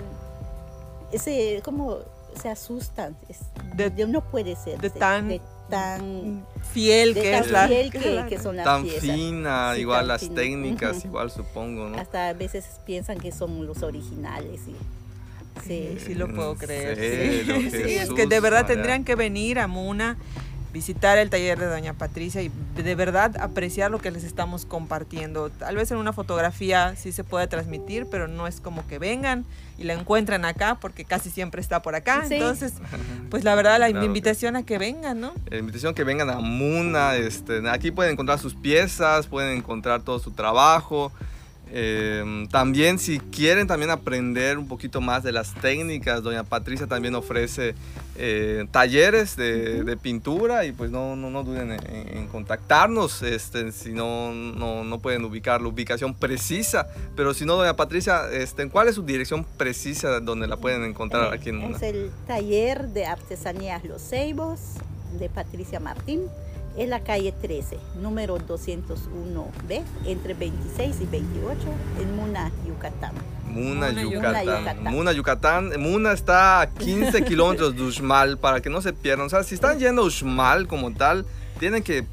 ese 1.11 1.61
como 1.63 1.97
se 2.41 2.49
asustan, 2.49 3.15
es- 3.29 3.39
De- 3.75 4.07
no 4.07 4.21
puede 4.21 4.55
ser 4.55 4.79
de 4.79 4.89
de- 4.89 4.99
tan- 4.99 5.27
de 5.29 5.41
tan 5.69 6.45
Fiel 6.73 7.13
de 7.13 7.21
que 7.21 7.31
tan 7.31 7.43
es 7.43 7.51
la... 7.51 7.67
fiel 7.67 7.91
que, 7.91 8.25
que 8.29 8.39
son 8.39 8.55
las 8.57 8.65
Tan 8.65 8.83
piezas. 8.83 9.01
fina, 9.01 9.71
Sí, 9.75 9.81
igual 9.81 9.99
tan 10.01 10.07
las 10.09 10.21
fina. 10.21 10.35
técnicas, 10.35 11.05
igual 11.05 11.31
supongo, 11.31 11.89
¿no? 11.89 11.97
Hasta 11.97 12.29
a 12.29 12.33
veces 12.33 12.65
piensan 12.85 13.17
que 13.19 13.31
son 13.31 13.65
los 13.65 13.81
originales 13.83 14.61
y 14.67 14.75
Sí, 15.65 15.95
sí. 15.97 16.05
sí 16.07 16.15
lo 16.15 16.27
puedo 16.27 16.51
¿En 16.51 16.57
creer. 16.57 16.97
Sí, 16.97 17.69
Sí, 17.71 17.93
es 17.95 18.09
que 18.11 18.25
de 18.27 18.39
verdad 18.41 18.63
María. 18.63 18.75
tendrían 18.75 19.03
que 19.05 19.15
venir 19.15 19.57
a 19.59 19.67
Muna, 19.67 20.17
visitar 20.75 21.17
el 21.17 21.29
taller 21.29 21.57
de 21.57 21.67
Doña 21.67 21.93
Patricia 21.93 22.41
y 22.41 22.51
de 22.75 22.95
verdad 22.95 23.37
apreciar 23.39 23.91
lo 23.91 23.99
que 23.99 24.11
les 24.11 24.25
estamos 24.25 24.65
compartiendo. 24.65 25.49
Tal 25.49 25.77
vez 25.77 25.89
en 25.91 25.97
una 25.97 26.11
fotografía 26.11 26.97
sí 26.97 27.13
se 27.13 27.23
puede 27.23 27.47
transmitir, 27.47 28.07
pero 28.11 28.27
no 28.27 28.45
es 28.45 28.59
como 28.59 28.85
que 28.85 28.99
vengan 28.99 29.45
y 29.77 29.85
la 29.85 29.93
encuentren 29.93 30.43
acá 30.43 30.75
porque 30.81 31.05
casi 31.05 31.29
siempre 31.29 31.61
está 31.61 31.81
por 31.81 31.95
acá. 31.95 32.25
Sí. 32.27 32.33
Entonces, 32.33 32.73
pues 33.29 33.45
la 33.45 33.55
verdad 33.55 33.79
la 33.79 33.87
Claro 33.87 34.01
que 34.01 34.05
invitación 34.05 34.57
a 34.57 34.63
que 34.63 34.77
vengan, 34.77 35.21
¿no? 35.21 35.33
La 35.49 35.59
invitación 35.59 35.93
que 35.93 36.03
vengan 36.03 36.29
a 36.29 36.39
Muna, 36.39 37.15
este, 37.15 37.69
aquí 37.69 37.91
pueden 37.91 38.11
encontrar 38.11 38.37
sus 38.37 38.53
piezas, 38.53 39.27
pueden 39.27 39.57
encontrar 39.57 40.01
todo 40.01 40.19
su 40.19 40.31
trabajo. 40.31 41.13
Eh, 41.77 42.47
también 42.51 42.99
si 42.99 43.19
quieren 43.19 43.67
también 43.67 43.91
aprender 43.91 44.57
un 44.57 44.65
poquito 44.65 45.01
más 45.01 45.23
de 45.23 45.33
las 45.33 45.53
técnicas, 45.55 46.23
doña 46.23 46.45
Patricia 46.45 46.87
también 46.87 47.15
ofrece 47.15 47.75
eh, 48.15 48.65
talleres 48.71 49.35
de, 49.35 49.83
de 49.83 49.97
pintura 49.97 50.63
y 50.63 50.71
pues 50.71 50.89
no, 50.89 51.17
no, 51.17 51.29
no 51.29 51.43
duden 51.43 51.73
en, 51.73 52.17
en 52.17 52.27
contactarnos 52.27 53.21
este, 53.23 53.73
si 53.73 53.91
no, 53.91 54.31
no, 54.33 54.85
no 54.85 54.99
pueden 54.99 55.25
ubicar 55.25 55.61
la 55.61 55.67
ubicación 55.67 56.13
precisa, 56.13 56.87
pero 57.13 57.33
si 57.33 57.43
no, 57.43 57.57
doña 57.57 57.75
Patricia, 57.75 58.31
este, 58.31 58.69
¿cuál 58.69 58.87
es 58.87 58.95
su 58.95 59.03
dirección 59.03 59.43
precisa 59.57 60.21
donde 60.21 60.47
la 60.47 60.55
pueden 60.55 60.85
encontrar 60.85 61.33
aquí 61.33 61.49
en 61.49 61.57
Muna? 61.57 61.75
Es 61.75 61.83
el 61.83 62.09
taller 62.25 62.87
de 62.87 63.05
artesanías 63.05 63.83
Los 63.83 64.01
Ceibos 64.01 64.61
de 65.19 65.27
Patricia 65.27 65.81
Martín. 65.81 66.21
Es 66.77 66.89
la 66.89 66.99
calle 67.01 67.31
13, 67.31 67.77
número 68.01 68.37
201B, 68.37 69.81
entre 70.05 70.33
26 70.33 71.01
y 71.01 71.05
28, 71.05 71.57
en 72.01 72.15
Muna, 72.17 72.51
Yucatán. 72.67 73.13
Muna, 73.47 73.87
Muna, 73.87 74.03
Yucatán. 74.03 74.45
Yucatán. 74.45 74.83
Muna, 74.83 75.11
Yucatán. 75.13 75.71
Muna 75.79 76.11
está 76.11 76.61
a 76.61 76.69
15 76.69 77.23
kilómetros 77.25 77.75
de 77.75 77.81
Uxmal 77.81 78.37
para 78.37 78.59
que 78.59 78.69
no 78.69 78.81
se 78.81 78.91
pierdan. 78.91 79.27
O 79.27 79.29
sea, 79.29 79.43
si 79.43 79.55
están 79.55 79.79
yendo 79.79 80.01
a 80.01 80.05
Uxmal 80.05 80.67
como 80.67 80.93
tal, 80.93 81.25
tienen 81.59 81.81
que 81.81 82.05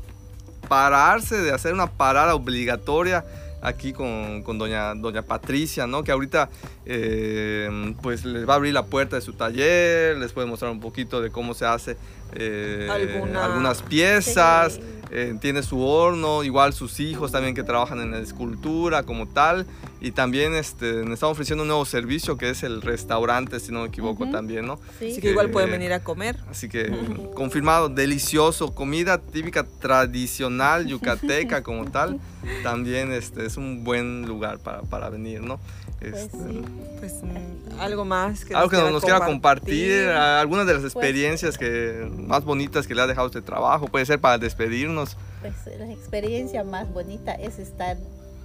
pararse 0.69 1.39
de 1.39 1.51
hacer 1.53 1.75
una 1.75 1.89
parada 1.89 2.37
obligatoria 2.37 3.25
aquí 3.63 3.93
con, 3.93 4.43
con 4.43 4.59
doña, 4.59 4.95
doña 4.95 5.23
Patricia, 5.23 5.87
¿no? 5.87 6.03
Que 6.05 6.13
ahorita 6.13 6.51
eh, 6.85 7.95
pues 8.03 8.25
les 8.25 8.47
va 8.49 8.55
a 8.55 8.57
abrir 8.57 8.75
la 8.75 8.85
puerta 8.85 9.17
de 9.17 9.23
su 9.23 9.33
taller, 9.33 10.17
les 10.19 10.33
puede 10.33 10.47
mostrar 10.47 10.71
un 10.71 10.81
poquito 10.81 11.21
de 11.21 11.31
cómo 11.31 11.55
se 11.55 11.65
hace 11.65 11.97
eh, 12.35 12.89
Alguna- 12.91 13.45
algunas 13.47 13.83
piezas. 13.83 14.75
Sí. 14.75 14.81
Eh, 15.15 15.35
tiene 15.41 15.63
su 15.63 15.81
horno, 15.83 16.43
igual 16.43 16.73
sus 16.73 16.99
hijos 17.01 17.31
también 17.33 17.55
que 17.55 17.63
trabajan 17.63 18.01
en 18.01 18.11
la 18.13 18.19
escultura 18.19 19.03
como 19.03 19.29
tal. 19.29 19.67
Y 20.01 20.11
también 20.11 20.55
este, 20.57 21.05
nos 21.05 21.15
estamos 21.15 21.35
ofreciendo 21.35 21.63
un 21.63 21.69
nuevo 21.69 21.85
servicio 21.85 22.37
que 22.37 22.51
es 22.51 22.63
el 22.65 22.83
restaurante, 22.83 23.61
si 23.61 23.71
no 23.71 23.83
me 23.83 23.89
equivoco 23.89 24.25
Ujú. 24.25 24.33
también, 24.33 24.67
¿no? 24.67 24.81
Sí. 24.99 25.13
Así 25.13 25.21
que 25.21 25.31
igual 25.31 25.51
pueden 25.51 25.69
Eh, 25.69 25.73
venir 25.73 25.93
a 25.93 26.03
comer. 26.03 26.37
Así 26.51 26.69
que 26.69 26.91
confirmado, 27.35 27.89
delicioso, 27.89 28.75
comida 28.75 29.19
típica 29.19 29.65
tradicional 29.65 30.87
yucateca 30.87 31.63
como 31.63 31.91
tal. 31.91 32.19
También 32.65 33.13
este, 33.13 33.47
es 33.47 33.57
un 33.57 33.85
buen 33.85 34.23
lugar 34.27 34.59
para, 34.59 34.83
para 34.83 35.09
venir, 35.09 35.41
¿no? 35.43 35.61
Pues 36.01 36.15
Este, 36.15 36.37
sí. 36.39 36.63
Pues 36.99 37.13
mm, 37.23 37.79
algo 37.81 38.05
más 38.05 38.45
que 38.45 38.55
algo 38.55 38.69
que 38.69 38.77
nos 38.91 39.03
quiera 39.05 39.25
compartir, 39.25 40.09
a- 40.09 40.41
algunas 40.41 40.67
de 40.67 40.73
las 40.75 40.83
Pues- 40.83 40.95
experiencias 40.95 41.57
que, 41.57 42.11
más 42.27 42.45
bonitas 42.45 42.89
que 42.89 42.95
le 42.97 43.03
ha 43.03 43.07
dejado 43.07 43.29
este 43.29 43.43
trabajo, 43.43 43.87
puede 43.87 44.05
ser 44.07 44.19
para 44.19 44.39
despedirnos. 44.39 45.02
Pues 45.41 45.55
la 45.79 45.91
experiencia 45.91 46.65
más 46.65 46.93
bonita 46.93 47.33
es 47.33 47.59
estar, 47.59 47.97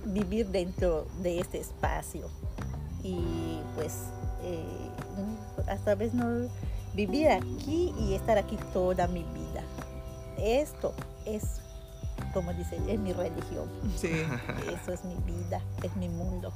vivir 0.05 0.47
dentro 0.47 1.07
de 1.21 1.39
este 1.39 1.59
espacio. 1.59 2.29
Y 3.03 3.59
pues 3.75 3.93
eh, 4.43 4.63
hasta 5.67 5.95
vez 5.95 6.13
no 6.13 6.49
vivir 6.93 7.29
aquí 7.29 7.93
y 7.99 8.13
estar 8.15 8.37
aquí 8.37 8.57
toda 8.73 9.07
mi 9.07 9.23
vida. 9.23 9.63
Esto 10.37 10.93
es, 11.25 11.43
como 12.33 12.53
dicen, 12.53 12.87
es 12.89 12.99
mi 12.99 13.13
religión. 13.13 13.69
Sí. 13.95 14.11
Eso 14.73 14.93
es 14.93 15.03
mi 15.05 15.15
vida, 15.25 15.61
es 15.83 15.95
mi 15.95 16.09
mundo. 16.09 16.51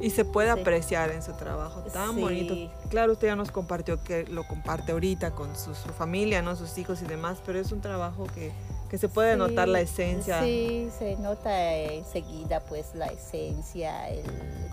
Y 0.00 0.10
se 0.10 0.24
puede 0.24 0.50
apreciar 0.50 1.10
en 1.10 1.22
su 1.22 1.32
trabajo 1.34 1.80
tan 1.92 2.20
bonito. 2.20 2.54
Claro, 2.88 3.12
usted 3.12 3.28
ya 3.28 3.36
nos 3.36 3.50
compartió 3.50 4.02
que 4.02 4.26
lo 4.26 4.46
comparte 4.46 4.92
ahorita 4.92 5.32
con 5.32 5.54
su, 5.56 5.74
familia, 5.74 6.42
¿no? 6.42 6.56
sus 6.56 6.76
hijos 6.78 7.00
y 7.02 7.06
demás, 7.06 7.38
pero 7.44 7.58
es 7.58 7.70
un 7.70 7.80
trabajo 7.80 8.26
que, 8.34 8.52
que 8.94 8.98
se 8.98 9.08
puede 9.08 9.36
notar 9.36 9.66
la 9.66 9.80
esencia. 9.80 10.40
Sí, 10.40 10.88
se 10.96 11.16
nota 11.16 11.74
enseguida 11.74 12.60
pues 12.60 12.94
la 12.94 13.06
esencia, 13.06 14.08
el, 14.08 14.22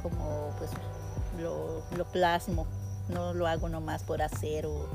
como 0.03 0.53
pues 0.59 0.69
lo, 1.41 1.81
lo 1.97 2.05
plasmo, 2.05 2.67
no 3.09 3.33
lo 3.33 3.47
hago 3.47 3.67
nomás 3.67 4.03
por 4.03 4.21
hacer 4.21 4.67
o 4.67 4.87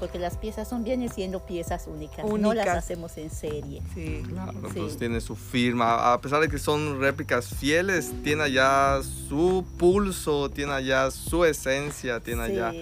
porque 0.00 0.18
las 0.18 0.38
piezas 0.38 0.68
son 0.68 0.84
vienen 0.84 1.10
siendo 1.10 1.40
piezas 1.44 1.86
únicas, 1.86 2.24
no 2.24 2.54
las 2.54 2.66
hacemos 2.68 3.18
en 3.18 3.28
serie. 3.28 3.82
Sí, 3.94 4.22
claro. 4.26 4.52
Entonces 4.52 4.96
tiene 4.96 5.20
su 5.20 5.36
firma, 5.36 6.14
a 6.14 6.20
pesar 6.22 6.40
de 6.40 6.48
que 6.48 6.58
son 6.58 6.98
réplicas 6.98 7.48
fieles, 7.48 8.10
tiene 8.24 8.44
allá 8.44 9.02
su 9.02 9.66
pulso, 9.76 10.48
tiene 10.48 10.72
allá 10.72 11.10
su 11.10 11.44
esencia, 11.44 12.20
tiene 12.20 12.42
allá 12.42 12.72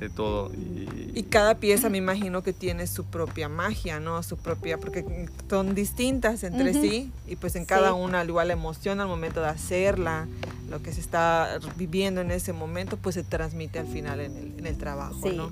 eh, 0.00 0.10
todo. 0.14 0.50
Y... 1.14 1.22
cada 1.24 1.56
pieza 1.56 1.88
me 1.88 1.98
imagino 1.98 2.42
que 2.42 2.52
tiene 2.52 2.86
su 2.86 3.04
propia 3.04 3.48
magia, 3.48 4.00
¿no? 4.00 4.22
Su 4.22 4.36
propia, 4.36 4.78
porque 4.78 5.04
son 5.48 5.74
distintas 5.74 6.42
entre 6.44 6.72
sí 6.74 7.10
y 7.26 7.36
pues 7.36 7.56
en 7.56 7.64
cada 7.64 7.94
una 7.94 8.20
al 8.20 8.28
igual 8.28 8.48
la 8.48 8.54
emoción 8.54 9.00
al 9.00 9.08
momento 9.08 9.40
de 9.40 9.48
hacerla, 9.48 10.26
lo 10.70 10.82
que 10.82 10.92
se 10.92 11.00
está 11.00 11.58
viviendo 11.76 12.20
en 12.20 12.30
ese 12.30 12.52
momento, 12.52 12.96
pues 12.96 13.14
se 13.14 13.22
transmite 13.22 13.78
al 13.78 13.86
final 13.86 14.20
en 14.20 14.36
el, 14.36 14.58
en 14.58 14.66
el 14.66 14.76
trabajo, 14.76 15.30
¿no? 15.32 15.50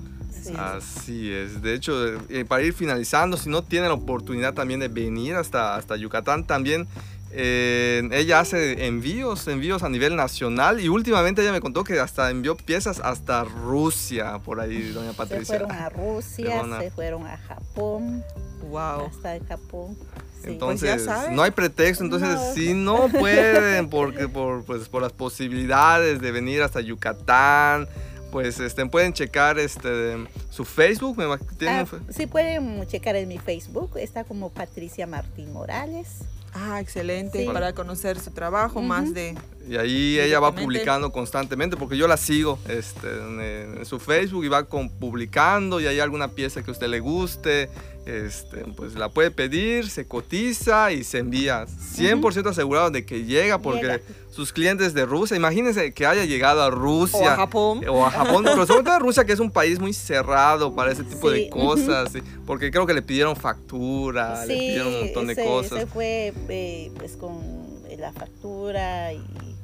Así 0.57 1.31
es. 1.31 1.61
De 1.61 1.73
hecho, 1.73 1.93
eh, 2.29 2.45
para 2.45 2.63
ir 2.63 2.73
finalizando, 2.73 3.37
si 3.37 3.49
no 3.49 3.63
tienen 3.63 3.89
la 3.89 3.95
oportunidad 3.95 4.53
también 4.53 4.79
de 4.79 4.87
venir 4.87 5.35
hasta, 5.35 5.75
hasta 5.75 5.95
Yucatán, 5.95 6.45
también 6.45 6.87
eh, 7.31 8.07
ella 8.11 8.39
hace 8.39 8.85
envíos, 8.85 9.47
envíos 9.47 9.83
a 9.83 9.89
nivel 9.89 10.15
nacional 10.15 10.79
y 10.79 10.87
últimamente 10.87 11.41
ella 11.41 11.51
me 11.51 11.61
contó 11.61 11.83
que 11.83 11.99
hasta 11.99 12.29
envió 12.29 12.55
piezas 12.55 12.99
hasta 12.99 13.43
Rusia, 13.43 14.39
por 14.39 14.59
ahí, 14.59 14.91
doña 14.91 15.13
Patricia. 15.13 15.45
Se 15.45 15.59
fueron 15.59 15.71
a 15.71 15.89
Rusia, 15.89 16.63
se 16.79 16.91
fueron 16.91 17.27
a 17.27 17.37
Japón. 17.37 18.23
Wow. 18.69 19.07
Hasta 19.07 19.37
Japón. 19.47 19.97
Pues 19.97 20.53
entonces, 20.53 21.07
no 21.31 21.41
hay 21.41 21.51
pretexto. 21.51 22.03
Entonces, 22.03 22.39
si 22.53 22.73
no 22.73 23.09
pueden, 23.09 23.89
porque 23.89 24.27
por, 24.29 24.63
pues, 24.63 24.87
por 24.87 25.01
las 25.01 25.11
posibilidades 25.11 26.21
de 26.21 26.31
venir 26.31 26.61
hasta 26.61 26.81
Yucatán, 26.81 27.87
pues 28.31 28.59
este, 28.59 28.85
pueden 28.85 29.13
checar 29.13 29.57
este, 29.59 30.17
su 30.49 30.65
Facebook. 30.65 31.21
Ah, 31.67 31.85
sí, 32.09 32.27
pueden 32.27 32.85
checar 32.87 33.15
en 33.15 33.27
mi 33.27 33.39
Facebook. 33.39 33.97
Está 33.97 34.23
como 34.23 34.51
Patricia 34.51 35.07
Martín 35.07 35.51
Morales. 35.51 36.19
Ah, 36.57 36.79
excelente, 36.79 37.45
para 37.51 37.73
conocer 37.73 38.17
su 38.17 38.31
trabajo 38.31 38.81
más 38.81 39.13
de... 39.13 39.35
Y 39.67 39.77
ahí 39.77 40.19
ella 40.19 40.39
va 40.39 40.53
publicando 40.53 41.11
constantemente, 41.11 41.75
porque 41.75 41.97
yo 41.97 42.07
la 42.07 42.17
sigo 42.17 42.59
este, 42.69 43.07
en, 43.07 43.85
su 43.85 43.99
Facebook 43.99 44.45
y 44.45 44.47
va 44.47 44.65
con, 44.65 44.89
publicando 44.89 45.79
y 45.79 45.87
hay 45.87 45.99
alguna 45.99 46.29
pieza 46.29 46.63
que 46.63 46.69
a 46.69 46.73
usted 46.73 46.87
le 46.87 46.99
guste, 46.99 47.69
este, 48.05 48.57
pues 48.75 48.93
la 48.93 49.09
puede 49.09 49.31
pedir, 49.31 49.89
se 49.89 50.07
cotiza 50.07 50.91
y 50.91 51.03
se 51.03 51.17
envía. 51.17 51.65
100% 51.65 52.47
asegurado 52.47 52.91
de 52.91 53.05
que 53.05 53.23
llega 53.23 53.59
porque 53.59 54.01
sus 54.29 54.53
clientes 54.53 54.93
de 54.93 55.05
Rusia, 55.05 55.35
imagínense 55.35 55.91
que 55.93 56.05
haya 56.05 56.25
llegado 56.25 56.61
a 56.61 56.69
Rusia. 56.69 57.19
O 57.19 57.27
a 57.27 57.35
Japón. 57.35 57.81
O 57.89 58.05
a 58.05 58.11
Japón, 58.11 58.43
pero 58.43 58.67
sobre 58.67 58.83
todo 58.83 58.93
a 58.93 58.99
Rusia 58.99 59.25
que 59.25 59.33
es 59.33 59.39
un 59.39 59.49
país 59.49 59.79
muy 59.79 59.93
cerrado 59.93 60.75
para 60.75 60.91
ese 60.91 61.03
tipo 61.03 61.31
de 61.31 61.49
cosas, 61.49 62.11
porque 62.45 62.69
creo 62.69 62.85
que 62.85 62.93
le 62.93 63.01
pidieron 63.01 63.35
factura, 63.35 64.45
le 64.45 64.55
pidieron 64.55 64.93
un 64.93 64.99
montón 65.05 65.27
de 65.27 65.35
cosas. 65.35 65.79
Se 65.79 65.87
fue 65.87 66.33
eh, 66.49 66.91
pues 66.97 67.17
con 67.17 67.65
la 67.97 68.11
factura 68.11 69.13
y 69.13 69.54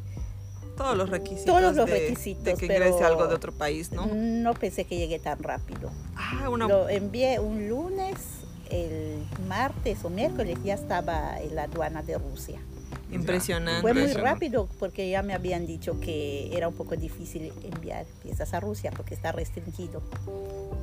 todos 0.75 0.97
los 0.97 1.09
requisitos. 1.09 1.45
Todos 1.45 1.75
los 1.75 1.89
requisitos. 1.89 2.43
De 2.43 2.53
que 2.55 2.65
ingrese 2.65 3.03
algo 3.03 3.27
de 3.27 3.35
otro 3.35 3.51
país, 3.51 3.91
¿no? 3.91 4.07
No 4.07 4.53
pensé 4.53 4.85
que 4.85 4.97
llegue 4.97 5.19
tan 5.19 5.41
rápido. 5.41 5.91
Ah, 6.15 6.49
una... 6.49 6.67
Lo 6.67 6.89
envié 6.89 7.39
un 7.39 7.67
lunes, 7.69 8.15
el 8.69 9.23
martes 9.47 10.03
o 10.03 10.09
miércoles 10.09 10.57
ya 10.63 10.73
estaba 10.75 11.39
en 11.39 11.55
la 11.55 11.63
aduana 11.63 12.01
de 12.01 12.17
Rusia. 12.17 12.59
Impresionante. 13.11 13.81
Fue 13.81 13.93
muy 13.93 14.13
rápido 14.13 14.67
porque 14.79 15.09
ya 15.09 15.21
me 15.21 15.33
habían 15.33 15.67
dicho 15.67 15.99
que 15.99 16.49
era 16.55 16.67
un 16.67 16.73
poco 16.73 16.95
difícil 16.95 17.51
enviar 17.63 18.05
piezas 18.23 18.53
a 18.53 18.59
Rusia 18.59 18.91
porque 18.95 19.13
está 19.13 19.31
restringido. 19.31 20.01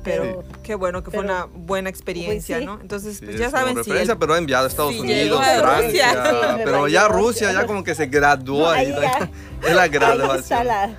Pero 0.03 0.43
qué 0.63 0.75
bueno 0.75 1.03
que 1.03 1.11
fue 1.11 1.19
una 1.19 1.45
buena 1.45 1.89
experiencia, 1.89 2.57
pues 2.57 2.65
¿no? 2.65 2.79
Entonces, 2.79 3.19
pues 3.23 3.37
ya 3.37 3.49
saben 3.49 3.83
si 3.83 3.91
pero 4.19 4.33
ha 4.33 4.37
enviado 4.37 4.65
a 4.65 4.67
Estados 4.67 4.95
Unidos, 4.95 5.43
Francia, 5.59 6.57
pero 6.63 6.87
ya 6.87 7.07
Rusia 7.07 7.51
ya 7.51 7.65
como 7.65 7.83
que 7.83 7.95
se 7.95 8.07
graduó 8.07 8.69
ahí, 8.69 8.93
es 9.67 9.75
la 9.75 9.87
graduación. 9.87 10.67
La, 10.67 10.95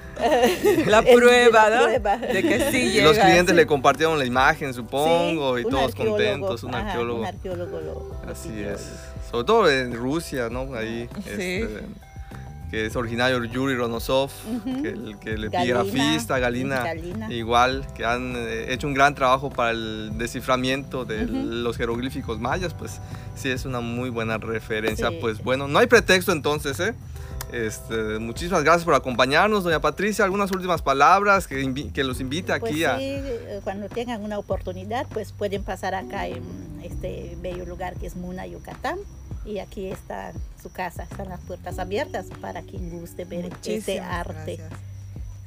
la, 0.87 1.03
prueba, 1.15 1.71
¿no? 1.71 1.87
De 1.87 2.43
que 2.43 2.71
sí 2.71 2.91
llega. 2.91 3.05
Los 3.09 3.19
clientes 3.19 3.55
le 3.55 3.67
compartieron 3.67 4.19
la 4.19 4.27
imagen, 4.27 4.75
supongo, 4.75 5.59
y 5.59 5.65
todos 5.65 5.95
contentos, 5.95 6.63
un 6.63 6.75
arqueólogo. 6.75 7.21
Un 7.21 7.27
arqueólogo 7.27 7.81
lo, 7.81 8.31
Así 8.31 8.63
es 8.63 8.91
sobre 9.31 9.45
todo 9.45 9.71
en 9.71 9.95
Rusia, 9.95 10.49
¿no? 10.51 10.75
Ahí, 10.75 11.09
este, 11.27 11.69
que 12.71 12.87
es 12.87 12.95
originario 12.95 13.43
Yuri 13.45 13.75
Ronosov, 13.75 14.31
que, 14.83 14.89
el, 14.89 15.19
que 15.19 15.33
el 15.33 15.45
epigrafista, 15.45 16.39
Galina, 16.39 16.85
igual, 17.29 17.85
que 17.95 18.05
han 18.05 18.35
eh, 18.37 18.73
hecho 18.73 18.87
un 18.87 18.95
gran 18.95 19.15
trabajo 19.15 19.51
para 19.51 19.73
el 19.73 20.13
desciframiento 20.17 21.05
de 21.05 21.27
los 21.27 21.77
jeroglíficos 21.77 22.39
mayas, 22.39 22.73
pues 22.75 23.01
sí 23.35 23.49
es 23.49 23.65
una 23.65 23.81
muy 23.81 24.09
buena 24.09 24.39
referencia. 24.39 25.11
Pues 25.21 25.43
bueno, 25.43 25.67
no 25.67 25.81
hay 25.81 25.89
pretexto 25.89 26.33
entonces, 26.33 26.79
¿eh? 26.79 26.95
Este, 27.53 28.21
muchísimas 28.21 28.63
gracias 28.63 28.85
por 28.85 28.95
acompañarnos, 28.95 29.65
doña 29.65 29.81
Patricia. 29.81 30.25
Algunas 30.25 30.53
últimas 30.53 30.83
palabras 30.83 31.49
que, 31.49 31.91
que 31.93 32.05
los 32.05 32.21
invite 32.21 32.53
aquí 32.53 32.61
pues 32.61 32.87
a... 32.87 32.99
Sí, 32.99 33.05
eh, 33.05 33.61
cuando 33.65 33.89
tengan 33.89 34.23
una 34.23 34.39
oportunidad, 34.39 35.09
pues 35.13 35.33
pueden 35.33 35.65
pasar 35.65 35.97
acá 35.97 36.29
en 36.29 36.45
este 36.85 37.37
bello 37.43 37.67
lugar 37.67 37.97
que 37.97 38.07
es 38.07 38.15
Muna, 38.15 38.47
Yucatán 38.47 39.01
y 39.45 39.59
aquí 39.59 39.89
está 39.89 40.33
su 40.61 40.71
casa, 40.71 41.05
están 41.05 41.29
las 41.29 41.41
puertas 41.41 41.79
abiertas 41.79 42.27
para 42.41 42.63
quien 42.63 42.91
guste 42.91 43.25
ver 43.25 43.51
este 43.65 44.01
arte. 44.01 44.61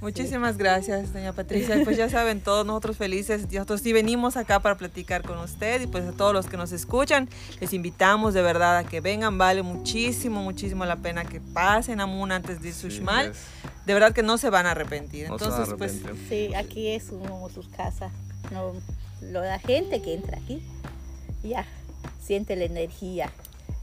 Muchísimas 0.03 0.58
gracias, 0.58 1.13
doña 1.13 1.32
Patricia. 1.32 1.79
Pues 1.86 1.95
ya 1.95 2.10
saben, 2.10 2.41
todos 2.41 2.65
nosotros 2.65 2.97
felices. 2.97 3.49
Nosotros 3.49 3.79
sí 3.79 3.93
venimos 3.93 4.36
acá 4.36 4.60
para 4.60 4.77
platicar 4.77 5.23
con 5.23 5.38
usted 5.38 5.79
y 5.79 5.88
pues 5.88 6.03
a 6.03 6.12
todos 6.12 6.34
los 6.34 6.47
que 6.47 6.58
nos 6.58 6.73
escuchan, 6.73 7.29
les 7.62 7.71
invitamos 7.71 8.34
de 8.34 8.41
verdad 8.41 8.79
a 8.79 8.84
que 8.84 8.99
vengan. 8.99 9.38
Vale 9.38 9.62
muchísimo, 9.62 10.43
muchísimo 10.43 10.84
la 10.84 10.97
pena 10.97 11.23
que 11.23 11.39
pasen 11.39 12.01
a 12.01 12.06
Muna 12.06 12.36
antes 12.36 12.62
de 12.62 12.73
su 12.73 12.89
De 12.89 13.93
verdad 13.93 14.12
que 14.12 14.23
no 14.23 14.38
se 14.38 14.49
van 14.49 14.65
a 14.65 14.71
arrepentir. 14.71 15.27
Entonces, 15.27 15.73
pues. 15.77 16.01
Sí, 16.27 16.53
aquí 16.53 16.89
es 16.89 17.10
uno 17.10 17.47
sus 17.53 17.69
casas. 17.69 18.12
No, 18.51 18.73
la 19.21 19.58
gente 19.60 20.01
que 20.01 20.15
entra 20.15 20.38
aquí 20.38 20.62
ya 21.43 21.65
siente 22.21 22.58
la 22.58 22.65
energía 22.65 23.32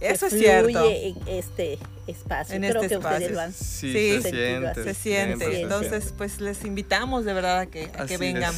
eso 0.00 0.26
es 0.26 0.32
cierto. 0.32 0.90
en 0.90 1.16
este 1.26 1.78
espacio. 2.06 2.54
En 2.54 2.62
Creo 2.62 2.76
este 2.76 2.88
que 2.88 2.94
espacio. 2.94 3.16
ustedes 3.16 3.32
lo 3.32 3.40
han 3.40 3.52
sí, 3.52 3.92
se 3.92 4.30
siente. 4.30 4.84
Se 4.84 4.94
siente. 4.94 5.62
Entonces, 5.62 6.14
pues 6.16 6.40
les 6.40 6.64
invitamos 6.64 7.24
de 7.24 7.32
verdad 7.32 7.60
a 7.60 7.66
que, 7.66 7.90
que 8.06 8.18
vengan. 8.18 8.54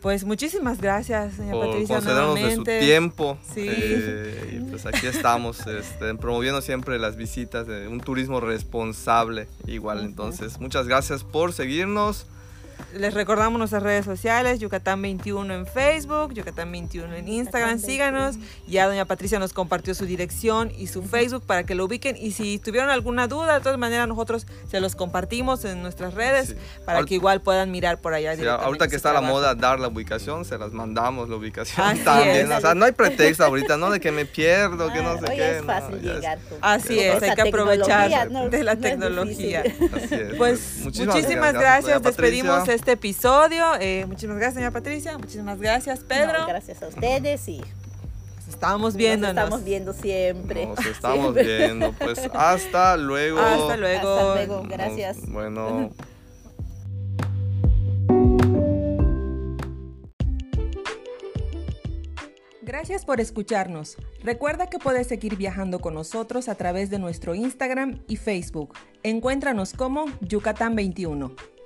Pues 0.00 0.24
muchísimas 0.24 0.80
gracias, 0.80 1.38
doña 1.38 1.52
Por 1.52 1.66
Patricia, 1.66 2.00
de 2.00 2.54
su 2.54 2.62
tiempo. 2.62 3.36
Sí. 3.52 3.66
Eh, 3.68 4.56
y 4.56 4.70
pues 4.70 4.86
aquí 4.86 5.08
estamos 5.08 5.66
este, 5.66 6.14
promoviendo 6.14 6.62
siempre 6.62 7.00
las 7.00 7.16
visitas 7.16 7.66
de 7.66 7.88
un 7.88 8.00
turismo 8.00 8.38
responsable 8.40 9.48
igual. 9.66 10.04
Entonces, 10.04 10.60
muchas 10.60 10.86
gracias 10.86 11.24
por 11.24 11.52
seguirnos. 11.52 12.26
Les 12.94 13.12
recordamos 13.12 13.58
nuestras 13.58 13.82
redes 13.82 14.06
sociales, 14.06 14.60
Yucatán21 14.60 15.54
en 15.54 15.66
Facebook, 15.66 16.32
Yucatán21 16.32 17.14
en 17.16 17.28
Instagram, 17.28 17.78
síganos. 17.78 18.36
Ya 18.66 18.86
doña 18.86 19.04
Patricia 19.04 19.38
nos 19.38 19.52
compartió 19.52 19.94
su 19.94 20.06
dirección 20.06 20.72
y 20.76 20.86
su 20.86 21.02
Facebook 21.02 21.42
para 21.44 21.64
que 21.64 21.74
lo 21.74 21.84
ubiquen. 21.84 22.16
Y 22.16 22.32
si 22.32 22.58
tuvieron 22.58 22.88
alguna 22.88 23.28
duda, 23.28 23.54
de 23.54 23.60
todas 23.60 23.78
maneras 23.78 24.08
nosotros 24.08 24.46
se 24.70 24.80
los 24.80 24.96
compartimos 24.96 25.66
en 25.66 25.82
nuestras 25.82 26.14
redes 26.14 26.56
para 26.86 27.04
que 27.04 27.14
igual 27.14 27.42
puedan 27.42 27.70
mirar 27.70 28.00
por 28.00 28.14
allá. 28.14 28.32
ahorita 28.54 28.88
que 28.88 28.96
está 28.96 29.12
la 29.12 29.20
moda 29.20 29.54
dar 29.54 29.78
la 29.78 29.88
ubicación, 29.88 30.46
se 30.46 30.56
las 30.56 30.72
mandamos 30.72 31.28
la 31.28 31.36
ubicación 31.36 31.98
también. 32.04 32.50
O 32.50 32.60
sea, 32.60 32.74
no 32.74 32.86
hay 32.86 32.92
pretexto 32.92 33.44
ahorita, 33.44 33.76
¿no? 33.76 33.90
De 33.90 34.00
que 34.00 34.12
me 34.12 34.24
pierdo, 34.24 34.90
que 34.90 35.02
no 35.02 35.18
sé 35.18 35.26
qué. 35.26 35.58
Es 35.58 35.64
fácil 35.64 36.00
llegar. 36.00 36.38
Así 36.62 36.98
es, 37.00 37.22
hay 37.22 37.34
que 37.34 37.42
aprovechar 37.42 38.30
de 38.30 38.64
la 38.64 38.76
tecnología. 38.76 39.62
Así 39.94 40.14
es. 40.14 40.34
Pues 40.36 40.78
muchísimas, 40.78 41.52
gracias, 41.52 42.02
despedimos 42.02 42.66
este 42.78 42.92
episodio. 42.92 43.74
Eh, 43.80 44.06
muchísimas 44.06 44.36
gracias, 44.36 44.54
señora 44.54 44.72
Patricia. 44.72 45.18
Muchísimas 45.18 45.60
gracias, 45.60 46.00
Pedro. 46.00 46.46
gracias 46.46 46.80
a 46.82 46.88
ustedes 46.88 47.48
y 47.48 47.58
nos 47.58 48.48
estamos 48.48 48.94
viendo. 48.94 49.26
Nos 49.26 49.36
estamos 49.36 49.64
viendo 49.64 49.92
siempre. 49.92 50.66
Nos 50.66 50.86
estamos 50.86 51.34
viendo. 51.34 51.92
Pues 51.92 52.18
hasta 52.32 52.96
luego. 52.96 53.40
Hasta 53.40 53.76
luego. 53.76 54.16
Hasta 54.16 54.34
luego. 54.34 54.62
Gracias. 54.68 55.18
bueno. 55.28 55.90
Gracias 62.62 63.04
por 63.04 63.20
escucharnos. 63.20 63.96
Recuerda 64.22 64.68
que 64.68 64.78
puedes 64.78 65.08
seguir 65.08 65.36
viajando 65.36 65.80
con 65.80 65.94
nosotros 65.94 66.48
a 66.48 66.54
través 66.54 66.90
de 66.90 67.00
nuestro 67.00 67.34
Instagram 67.34 68.02
y 68.06 68.16
Facebook. 68.16 68.74
Encuéntranos 69.02 69.72
como 69.72 70.04
Yucatán 70.20 70.76
21. 70.76 71.57